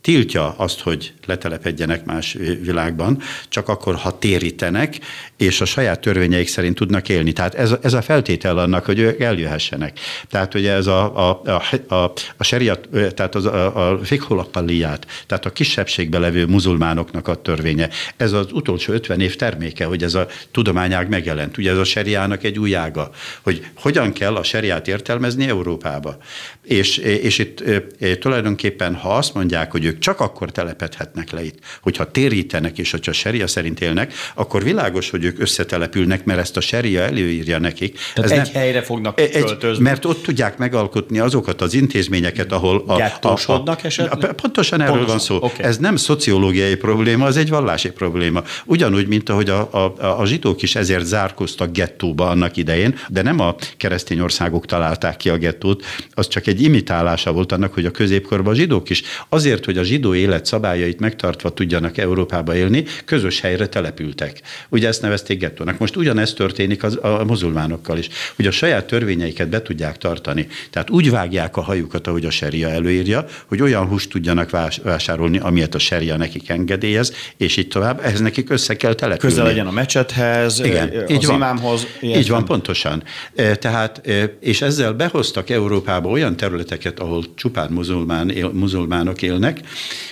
[0.02, 4.98] tiltja azt, hogy letelepedjenek más világban, csak akkor, ha térítenek,
[5.36, 7.32] és a saját törvényeik szerint tudnak élni.
[7.32, 9.98] Tehát ez, ez a feltétel annak, hogy ők eljöhessenek.
[10.28, 15.46] Tehát ugye ez a, a, a, a, a seriat, tehát az, a, a fikhulapalliát, tehát
[15.46, 17.88] a kisebbségbe levő muzulmánoknak a törvénye.
[18.16, 21.58] Ez az utolsó 50 év terméke, hogy ez a tudományág megjelent.
[21.58, 23.10] Ugye ez a seriának egy új ága,
[23.42, 26.16] hogy hogyan kell a seriát értelmezni Európába.
[26.62, 27.62] És, és itt
[28.20, 33.12] tulajdonképpen, ha azt mondják, hogy ők csak akkor telepedhetnek le itt, hogyha térítenek, és hogyha
[33.12, 37.98] seria szerint élnek, akkor világos, hogy ők összetelepülnek, mert ezt a seria előírja nekik.
[38.14, 39.83] Tehát Ez egy nem, helyre fognak egy, költözni.
[39.83, 42.85] Mert ott tudják megalkotni azokat az intézményeket, ahol...
[42.87, 44.31] A, Gettósodnak esetleg?
[44.31, 45.16] A, pontosan erről pontosan.
[45.16, 45.46] van szó.
[45.46, 45.64] Okay.
[45.66, 48.42] Ez nem szociológiai probléma, az egy vallási probléma.
[48.64, 53.40] Ugyanúgy, mint ahogy a, a, a zsidók is ezért zárkoztak gettóba annak idején, de nem
[53.40, 55.84] a keresztény országok találták ki a gettót,
[56.14, 59.82] az csak egy imitálása volt annak, hogy a középkorban a zsidók is azért, hogy a
[59.83, 64.41] zsidó élet szabályait megtartva tudjanak Európába élni, közös helyre települtek.
[64.68, 65.78] Ugye ezt nevezték gettónak.
[65.78, 70.47] Most ugyanezt történik az, a muzulmánokkal is, hogy a saját törvényeiket be tudják tartani.
[70.70, 74.51] Tehát úgy vágják a hajukat, ahogy a seria előírja, hogy olyan húst tudjanak
[74.83, 78.01] vásárolni, amilyet a seria nekik engedélyez, és így tovább.
[78.05, 79.35] Ez nekik össze kell települni.
[79.35, 81.37] Közel legyen a mecsethez, Igen, az így van.
[81.37, 81.87] imámhoz.
[82.01, 83.03] Így van, pontosan.
[83.55, 84.07] Tehát,
[84.41, 89.61] és ezzel behoztak Európába olyan területeket, ahol csupán muzulmán, muzulmánok élnek,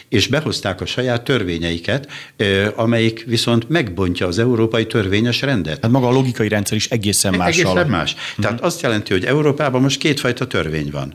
[0.08, 2.08] és behozták a saját törvényeiket,
[2.74, 5.78] amelyik viszont megbontja az európai törvényes rendet.
[5.82, 7.58] Hát maga a logikai rendszer is egészen más.
[7.58, 8.14] Egészen más.
[8.14, 8.42] Mm-hmm.
[8.42, 11.14] Tehát azt jelenti, hogy Európában most kétfajta törvény van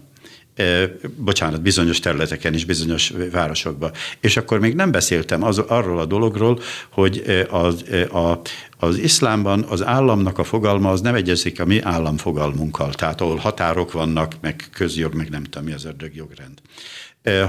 [1.18, 3.92] bocsánat, bizonyos területeken is, bizonyos városokban.
[4.20, 8.40] És akkor még nem beszéltem az, arról a dologról, hogy az, a,
[8.78, 13.92] az iszlámban az államnak a fogalma az nem egyezik a mi államfogalmunkkal, tehát ahol határok
[13.92, 16.62] vannak, meg közjog, meg nem tudom mi az ördög jogrend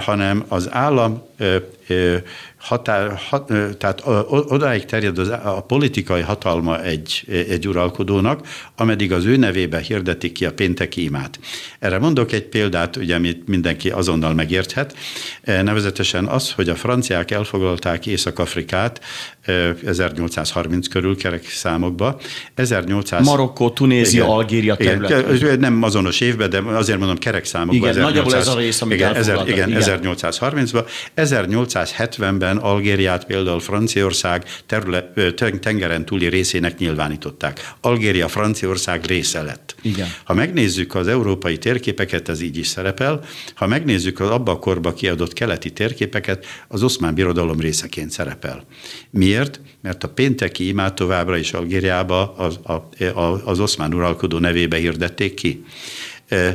[0.01, 1.23] hanem az állam
[2.57, 9.37] határ, hat, tehát odáig terjed az, a politikai hatalma egy, egy uralkodónak, ameddig az ő
[9.37, 11.39] nevébe hirdetik ki a pénteki imát.
[11.79, 14.97] Erre mondok egy példát, ugye, amit mindenki azonnal megérthet,
[15.45, 19.01] nevezetesen az, hogy a franciák elfoglalták Észak-Afrikát
[19.87, 22.19] 1830 körül kerek számokba.
[22.55, 23.27] 1800...
[23.27, 25.61] Marokkó, Tunézia, igen, Algéria terület.
[25.61, 27.75] Nem azonos évben, de azért mondom kerek számokba.
[27.75, 29.73] Igen, 1800, nagyjából ez a rész, amit igen, ezer, igen,
[31.77, 32.35] igen, 1830-ban.
[32.37, 37.73] 1870-ben Algériát például Franciaország terület, tengeren túli részének nyilvánították.
[37.81, 39.75] Algéria Franciaország része lett.
[39.83, 40.09] Igen.
[40.25, 43.21] Ha megnézzük az európai térképeket, ez így is szerepel.
[43.55, 48.65] Ha megnézzük az abba a korba kiadott keleti térképeket, az oszmán birodalom részeként szerepel.
[49.11, 49.35] Miért?
[49.37, 49.61] Miért?
[49.81, 52.73] Mert a pénteki imát továbbra is Algériába az, a,
[53.21, 55.65] a, az oszmán uralkodó nevébe hirdették ki.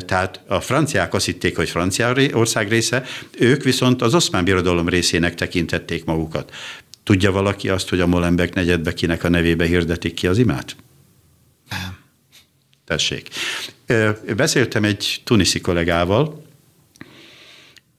[0.06, 3.06] Tehát a franciák azt hitték, hogy Franciaország része,
[3.38, 6.54] ők viszont az oszmán birodalom részének tekintették magukat.
[7.04, 10.76] Tudja valaki azt, hogy a Molenbeek negyedbe kinek a nevébe hirdetik ki az imát?
[11.70, 11.98] Nem.
[12.86, 13.30] Tessék.
[14.36, 16.44] Beszéltem egy tuniszi kollégával,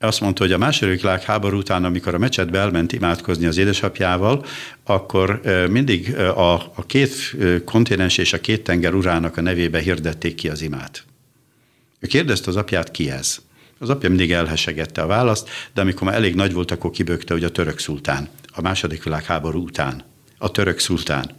[0.02, 4.44] azt mondta, hogy a második világháború után, amikor a mecsetbe elment imádkozni az édesapjával,
[4.84, 10.48] akkor mindig a, a két kontinens és a két tenger urának a nevébe hirdették ki
[10.48, 11.04] az imát.
[12.02, 13.38] Ő kérdezte az apját, ki ez?
[13.78, 17.44] Az apja mindig elhesegette a választ, de amikor már elég nagy volt, akkor kibökte, hogy
[17.44, 20.04] a török szultán, a második világháború után.
[20.38, 21.36] A török szultán.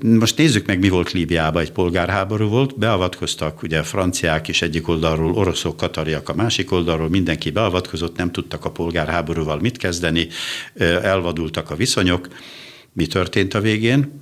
[0.00, 4.88] Most nézzük meg, mi volt Líbiában, egy polgárháború volt, beavatkoztak ugye a franciák is egyik
[4.88, 10.28] oldalról, oroszok, katariak a másik oldalról, mindenki beavatkozott, nem tudtak a polgárháborúval mit kezdeni,
[11.02, 12.28] elvadultak a viszonyok.
[12.92, 14.20] Mi történt a végén?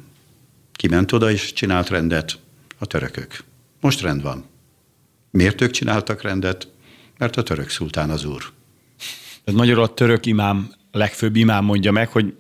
[0.72, 2.38] Kiment oda és csinált rendet?
[2.78, 3.44] A törökök.
[3.80, 4.49] Most rend van.
[5.30, 6.68] Miért ők csináltak rendet?
[7.18, 8.52] Mert a török szultán az úr.
[9.44, 12.34] Ez magyarul a török imám, legfőbb imám mondja meg, hogy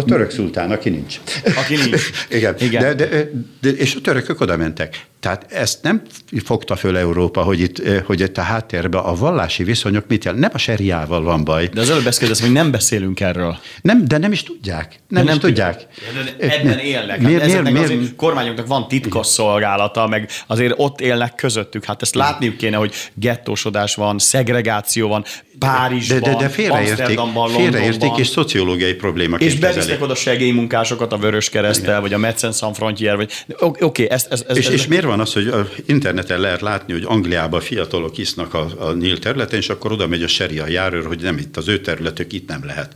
[0.00, 1.20] a török szultán, aki nincs.
[1.56, 2.10] Aki nincs.
[2.30, 2.54] Igen.
[2.58, 2.82] Igen.
[2.82, 3.30] De, de,
[3.60, 5.06] de, és a törökök oda mentek.
[5.20, 6.02] Tehát ezt nem
[6.44, 10.34] fogta föl Európa, hogy itt, eh, hogy itt a háttérben a vallási viszonyok mit jel.
[10.34, 11.66] Nem a seriával van baj.
[11.66, 13.58] De az előbb beszélsz, hogy nem beszélünk erről.
[13.82, 15.00] Nem, de nem is tudják.
[15.08, 15.76] Nem, nem is tudják.
[15.76, 16.36] tudják.
[16.38, 17.10] De ebben élnek.
[17.10, 17.90] Hát miért, miért, miért?
[17.90, 21.84] azért kormányoknak van titkos szolgálata, meg azért ott élnek közöttük.
[21.84, 25.24] Hát ezt látniuk kéne, hogy gettósodás van, szegregáció van,
[25.60, 27.20] Párizsban, de, de, de félreértik,
[27.56, 32.76] félreértik és szociológiai problémaként És bevisznek oda segélymunkásokat a Vörös Keresztel, vagy a Médecins Sans
[32.76, 35.68] Frontier, vagy oké, okay, ezt, ez, ez, és, ez, és miért van az, hogy a
[35.86, 40.22] interneten lehet látni, hogy Angliában fiatalok isznak a, a Níl területen, és akkor oda megy
[40.22, 42.92] a seria járőr, hogy nem itt az ő területük, itt nem lehet.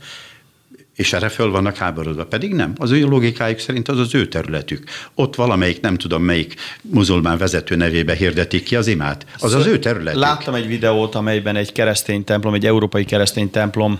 [0.95, 2.25] És erre föl vannak háborodva.
[2.25, 2.73] Pedig nem.
[2.77, 4.89] Az ő logikájuk szerint az az ő területük.
[5.13, 9.25] Ott valamelyik, nem tudom melyik muzulmán vezető nevébe hirdetik ki az imát.
[9.33, 10.19] Az szóval az ő területük.
[10.19, 13.99] Láttam egy videót, amelyben egy keresztény templom, egy európai keresztény templom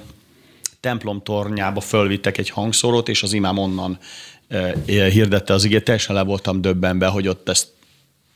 [0.79, 3.97] templom tornyába fölvittek egy hangszórót, és az imám onnan
[4.47, 5.83] e, hirdette az igét.
[5.83, 7.67] Teljesen le voltam döbbenve, hogy ott ezt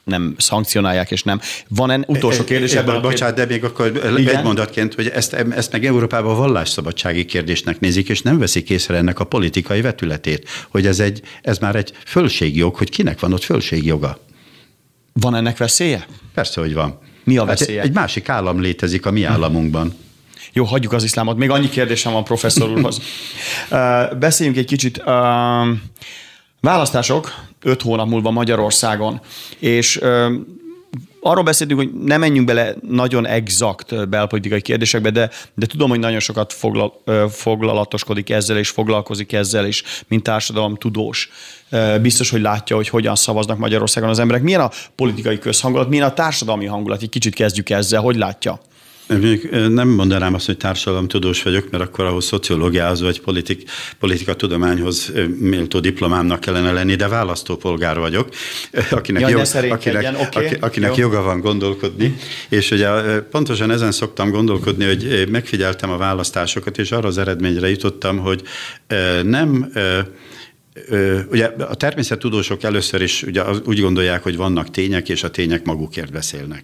[0.10, 1.41] nem szankcionálják, és nem.
[1.68, 4.38] Van en utolsó kérdés ebben a Bocsánat, de még akkor Igen?
[4.38, 9.20] egy mondatként, hogy ezt, ezt meg Európában vallásszabadsági kérdésnek nézik, és nem veszik észre ennek
[9.20, 14.20] a politikai vetületét, hogy ez, egy, ez már egy fölségjog, hogy kinek van ott fölségjoga.
[15.14, 16.07] Van ennek veszélye?
[16.34, 16.99] Persze, hogy van.
[17.24, 17.80] Mi a veszélye?
[17.80, 19.93] Hát egy másik állam létezik a mi államunkban.
[20.53, 21.38] Jó, hagyjuk az iszlámot.
[21.38, 23.01] Még annyi kérdésem van professzor úrhoz.
[24.20, 25.03] Beszéljünk egy kicsit.
[26.62, 29.22] Választások öt hónap múlva Magyarországon,
[29.60, 30.01] és
[31.22, 36.20] arról beszéltünk, hogy nem menjünk bele nagyon exakt belpolitikai kérdésekbe, de, de tudom, hogy nagyon
[36.20, 41.30] sokat foglal, foglalatoskodik ezzel, és foglalkozik ezzel, és mint társadalom tudós.
[42.01, 44.41] Biztos, hogy látja, hogy hogyan szavaznak Magyarországon az emberek.
[44.41, 47.01] Milyen a politikai közhangulat, milyen a társadalmi hangulat?
[47.01, 48.01] Egy kicsit kezdjük ezzel.
[48.01, 48.60] Hogy látja?
[49.70, 56.39] Nem mondanám azt, hogy társadalomtudós vagyok, mert akkor ahhoz szociológiához vagy politik, politikatudományhoz méltó diplomámnak
[56.39, 58.30] kellene lenni, de választópolgár vagyok,
[58.89, 62.16] akinek, Jaj, jog, akinek, okay, akinek joga van gondolkodni.
[62.49, 62.89] És ugye
[63.20, 68.41] pontosan ezen szoktam gondolkodni, hogy megfigyeltem a választásokat, és arra az eredményre jutottam, hogy
[69.24, 69.72] nem
[71.32, 76.12] Ugye a természettudósok először is ugye úgy gondolják, hogy vannak tények, és a tények magukért
[76.12, 76.64] beszélnek.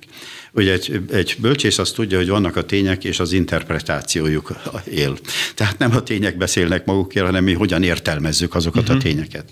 [0.52, 5.18] Ugye egy, egy bölcsész azt tudja, hogy vannak a tények, és az interpretációjuk él.
[5.56, 8.96] Tehát nem a tények beszélnek magukért, hanem mi hogyan értelmezzük azokat uh-huh.
[8.96, 9.08] a mhm.
[9.08, 9.46] tényeket.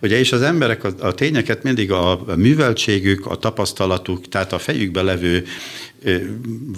[0.00, 5.02] Ugye, és az emberek a, a tényeket mindig a műveltségük, a tapasztalatuk, tehát a fejükbe
[5.02, 5.44] levő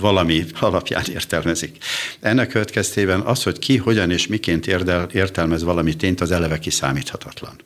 [0.01, 1.77] valami alapján értelmezik.
[2.21, 7.57] Ennek következtében az, hogy ki, hogyan és miként érdel, értelmez valami tényt, az eleve kiszámíthatatlan.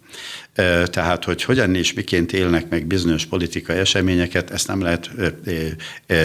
[0.85, 5.11] Tehát, hogy hogyan és miként élnek meg bizonyos politikai eseményeket, ezt nem lehet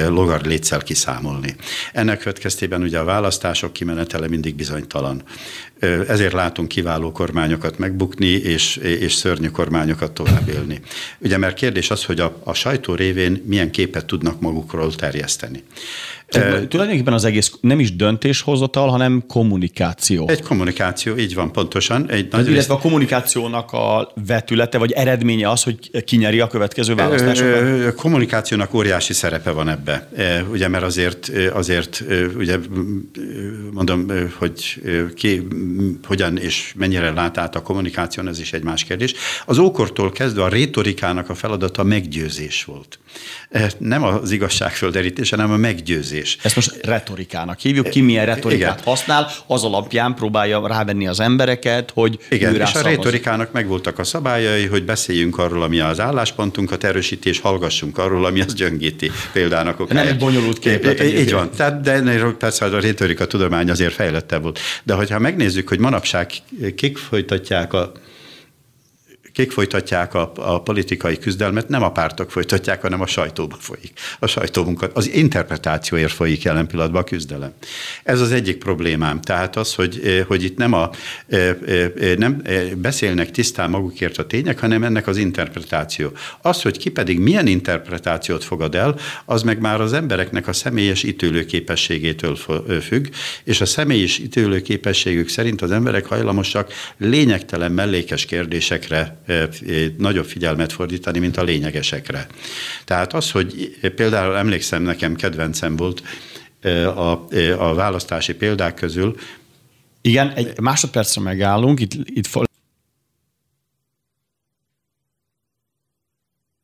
[0.07, 1.55] logarlétszel kiszámolni.
[1.93, 5.23] Ennek következtében ugye a választások kimenetele mindig bizonytalan.
[6.07, 10.81] Ezért látunk kiváló kormányokat megbukni, és, és szörnyű kormányokat tovább élni.
[11.19, 15.63] Ugye mert kérdés az, hogy a, a sajtó révén milyen képet tudnak magukról terjeszteni.
[16.67, 20.29] Tulajdonképpen az egész nem is döntéshozatal, hanem kommunikáció.
[20.29, 22.09] Egy kommunikáció, így van pontosan.
[22.09, 22.69] Egy nagy illetve rész...
[22.69, 27.85] a kommunikációnak a vetülete, vagy eredménye az, hogy kinyeri a következő választásokat?
[27.85, 30.09] A kommunikációnak óriási szerepe van ebbe.
[30.51, 32.03] Ugye, mert azért, azért
[32.37, 32.57] ugye
[33.71, 34.07] mondom,
[34.37, 34.81] hogy
[35.15, 35.47] ki
[36.03, 39.13] hogyan és mennyire lát át a kommunikáción, ez is egy más kérdés.
[39.45, 42.99] Az ókortól kezdve a rétorikának a feladata meggyőzés volt.
[43.77, 46.37] Nem az igazság földerítése, hanem a meggyőzés.
[46.43, 47.89] Ezt most retorikának hívjuk.
[47.89, 48.83] Ki milyen retorikát Igen.
[48.85, 54.65] használ, az alapján próbálja rávenni az embereket, hogy Igen, és a retorikának megvoltak a szabályai,
[54.65, 59.79] hogy beszéljünk arról, ami az álláspontunkat erősíti, és hallgassunk arról, ami az gyöngíti példának.
[59.79, 60.03] Okáját.
[60.03, 61.03] Nem egy bonyolult képlet.
[61.03, 61.49] Így van.
[61.55, 62.01] Tehát, de
[62.39, 64.59] persze a retorika tudomány azért fejlettebb volt.
[64.83, 66.31] De hogyha megnézzük, hogy manapság
[66.75, 67.91] kik folytatják a
[69.33, 73.91] kik folytatják a, a politikai küzdelmet, nem a pártok folytatják, hanem a sajtóban folyik.
[74.19, 77.53] A sajtómunkat, az interpretációért folyik jelen pillanatban a küzdelem.
[78.03, 79.21] Ez az egyik problémám.
[79.21, 80.89] Tehát az, hogy, eh, hogy itt nem, a,
[81.27, 82.41] eh, eh, nem
[82.77, 86.11] beszélnek tisztán magukért a tények, hanem ennek az interpretáció.
[86.41, 91.03] Az, hogy ki pedig milyen interpretációt fogad el, az meg már az embereknek a személyes
[91.03, 92.35] ítélőképességétől
[92.81, 93.07] függ,
[93.43, 99.21] és a személyes ítélőképességük szerint az emberek hajlamosak lényegtelen mellékes kérdésekre
[99.97, 102.27] nagyobb figyelmet fordítani, mint a lényegesekre.
[102.85, 106.03] Tehát az, hogy például emlékszem, nekem kedvencem volt
[106.95, 109.15] a, a választási példák közül,
[110.05, 112.27] igen, egy másodpercre megállunk, itt, itt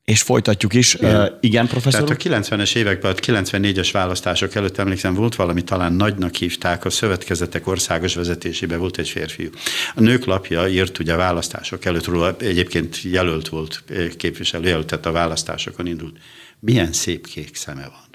[0.09, 0.93] És folytatjuk is.
[0.93, 2.03] Igen, uh, igen professzor?
[2.03, 6.89] Tehát a 90-es években, a 94-es választások előtt emlékszem, volt valami, talán nagynak hívták, a
[6.89, 9.49] szövetkezetek országos vezetésében volt egy férfiú.
[9.95, 13.83] A nők lapja írt ugye a választások előtt róla, egyébként jelölt volt
[14.17, 16.17] képviselő, jelölt, a választásokon indult.
[16.59, 18.08] Milyen szép kék szeme van.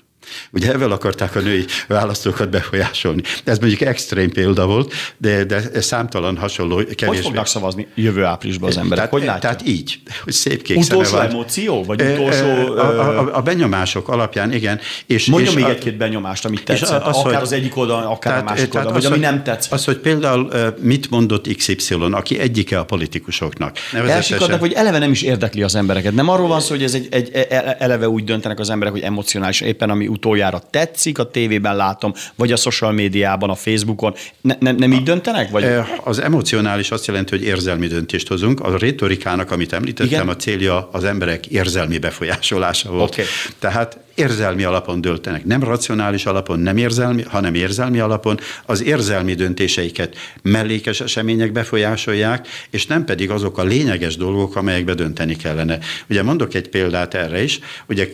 [0.52, 3.22] Ugye ezzel akarták a női választókat befolyásolni.
[3.44, 6.98] Ez mondjuk extrém példa volt, de, de számtalan hasonló kevés.
[7.06, 8.96] Hogy fognak szavazni jövő áprilisban az emberek?
[8.96, 9.40] Tehát, hogy látja?
[9.40, 11.84] tehát így, hogy szép kék Utolsó emóció?
[11.84, 12.46] Vagy utolsó...
[12.76, 14.80] A, a, a, benyomások alapján, igen.
[15.06, 17.02] És, Mondja és még egy-két benyomást, amit tetszett.
[17.02, 19.42] Az, akár hogy, az egyik oldalon, akár tehát, a másik tehát oldalon, vagy ami nem
[19.42, 19.72] tetszett.
[19.72, 20.50] Az, hogy például
[20.80, 23.76] mit mondott XY, aki egyike a politikusoknak.
[23.92, 26.14] Elsikadnak, hogy eleve nem is érdekli az embereket.
[26.14, 27.30] Nem arról van szó, hogy ez egy, egy
[27.78, 32.52] eleve úgy döntenek az emberek, hogy emocionális, éppen ami utoljára tetszik, a tévében látom, vagy
[32.52, 34.14] a social médiában, a Facebookon.
[34.40, 35.50] Ne, ne, nem így döntenek?
[35.50, 35.66] Vagy?
[36.04, 38.60] Az emocionális azt jelenti, hogy érzelmi döntést hozunk.
[38.60, 40.28] A retorikának, amit említettem, Igen?
[40.28, 43.12] a célja az emberek érzelmi befolyásolása volt.
[43.12, 43.24] Okay.
[43.58, 45.44] Tehát érzelmi alapon döltenek.
[45.44, 48.38] Nem racionális alapon, nem érzelmi, hanem érzelmi alapon.
[48.66, 55.36] Az érzelmi döntéseiket mellékes események befolyásolják, és nem pedig azok a lényeges dolgok, amelyekbe dönteni
[55.36, 55.78] kellene.
[56.08, 57.58] Ugye mondok egy példát erre is.
[57.88, 58.08] Ugye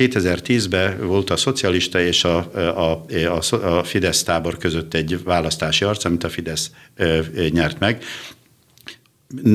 [0.00, 6.04] 2010-ben volt a szocialista és a, a, a, a Fidesz tábor között egy választási arc,
[6.04, 6.70] amit a Fidesz
[7.50, 8.02] nyert meg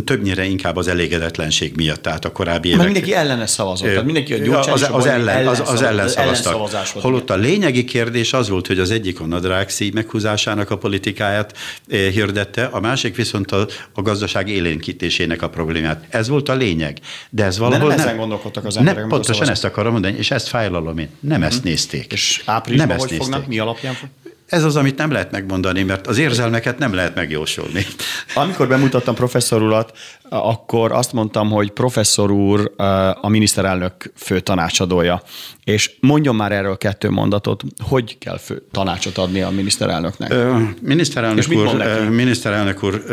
[0.05, 2.79] többnyire inkább az elégedetlenség miatt, tehát a korábbi évek.
[2.79, 7.01] Mert mindenki ellene szavazott, tehát mindenki a az, az, ellen, az, az ellen szavaztak.
[7.01, 11.57] Holott a lényegi kérdés az volt, hogy az egyik a nadrág szíj meghúzásának a politikáját
[11.87, 16.05] hirdette, a másik viszont a, a gazdaság élénkítésének a problémát.
[16.09, 16.97] Ez volt a lényeg.
[17.29, 18.99] De ez valahol De nem, nem gondolkodtak az emberek.
[18.99, 21.09] Nem, pontosan ezt akarom mondani, és ezt fájlalom én.
[21.19, 21.67] Nem ezt mhm.
[21.67, 22.11] nézték.
[22.11, 23.97] És áprilisban nem hogy ezt fognak, mi alapján?
[24.45, 27.85] Ez az, amit nem lehet megmondani, mert az érzelmeket nem lehet megjósolni.
[28.35, 29.97] Amikor bemutattam professzor urat,
[30.29, 32.73] akkor azt mondtam, hogy professzor úr
[33.21, 35.21] a miniszterelnök fő tanácsadója.
[35.65, 40.31] És mondjon már erről kettő mondatot, hogy kell fő tanácsot adni a miniszterelnöknek?
[40.31, 43.03] Ö, miniszterelnök, úr, miniszterelnök úr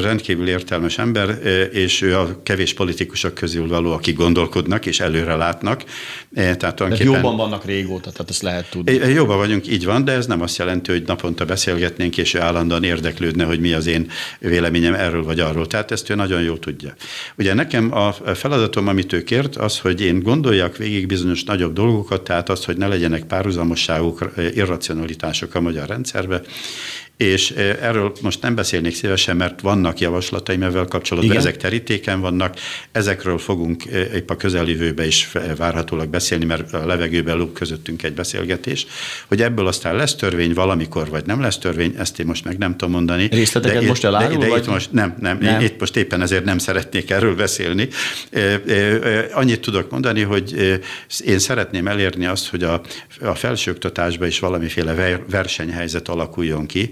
[0.00, 1.38] rendkívül értelmes ember,
[1.72, 5.84] és ő a kevés politikusok közül való, akik gondolkodnak és előre látnak.
[6.34, 7.14] Tehát tulajdonképpen...
[7.14, 8.92] jóban vannak régóta, tehát ezt lehet tudni.
[8.92, 12.84] Jóban vagyunk, így van, de ez nem azt jelenti, hogy naponta beszélgetnénk, és ő állandóan
[12.84, 15.66] érdeklődne, hogy mi az én véleményem erről vagy arról.
[15.66, 16.94] Tehát ezt ő nagyon jól tudja.
[17.38, 22.24] Ugye nekem a feladatom, amit ő kért, az, hogy én gondoljak végig bizonyos nagyobb dolgokat,
[22.24, 26.40] tehát az, hogy ne legyenek párhuzamosságok, irracionalitások a magyar rendszerbe,
[27.16, 27.50] és
[27.80, 31.46] erről most nem beszélnék szívesen, mert vannak javaslataim ezzel kapcsolatban, Igen?
[31.46, 32.56] ezek terítéken vannak,
[32.92, 33.84] ezekről fogunk
[34.14, 38.86] épp a közeljövőben is várhatólag beszélni, mert a levegőben lóg közöttünk egy beszélgetés,
[39.26, 42.70] hogy ebből aztán lesz törvény valamikor, vagy nem lesz törvény, ezt én most meg nem
[42.76, 43.28] tudom mondani.
[43.30, 44.38] Részleteket de, most elárul?
[44.38, 44.60] De, de vagy?
[44.60, 45.60] itt most nem, nem, nem.
[45.60, 47.88] Itt most éppen ezért nem szeretnék erről beszélni.
[49.32, 50.80] Annyit tudok mondani, hogy
[51.24, 52.82] én szeretném elérni azt, hogy a,
[53.20, 56.90] a felsőoktatásban is valamiféle versenyhelyzet alakuljon ki,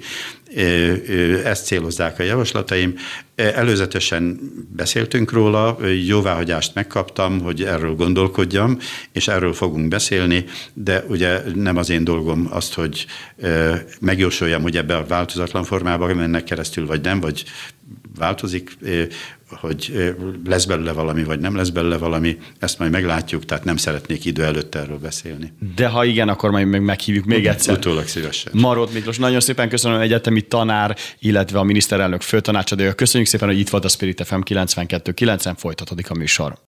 [1.44, 2.94] ezt célozzák a javaslataim.
[3.34, 4.40] Előzetesen
[4.76, 8.78] beszéltünk róla, jóváhagyást megkaptam, hogy erről gondolkodjam,
[9.12, 13.06] és erről fogunk beszélni, de ugye nem az én dolgom azt, hogy
[14.00, 17.44] megjósoljam, hogy ebbe a változatlan formában mennek keresztül, vagy nem, vagy
[18.18, 18.76] változik,
[19.56, 19.92] hogy
[20.44, 24.44] lesz belőle valami, vagy nem lesz belőle valami, ezt majd meglátjuk, tehát nem szeretnék idő
[24.44, 25.52] előtt erről beszélni.
[25.76, 27.74] De ha igen, akkor majd meg meghívjuk még egyszer.
[27.74, 28.52] Utólag szívesen.
[28.54, 32.94] Marot Miklós, nagyon szépen köszönöm egyetemi tanár, illetve a miniszterelnök főtanácsadója.
[32.94, 36.56] Köszönjük szépen, hogy itt volt a Spirit FM 92.9-en, folytatódik a műsor.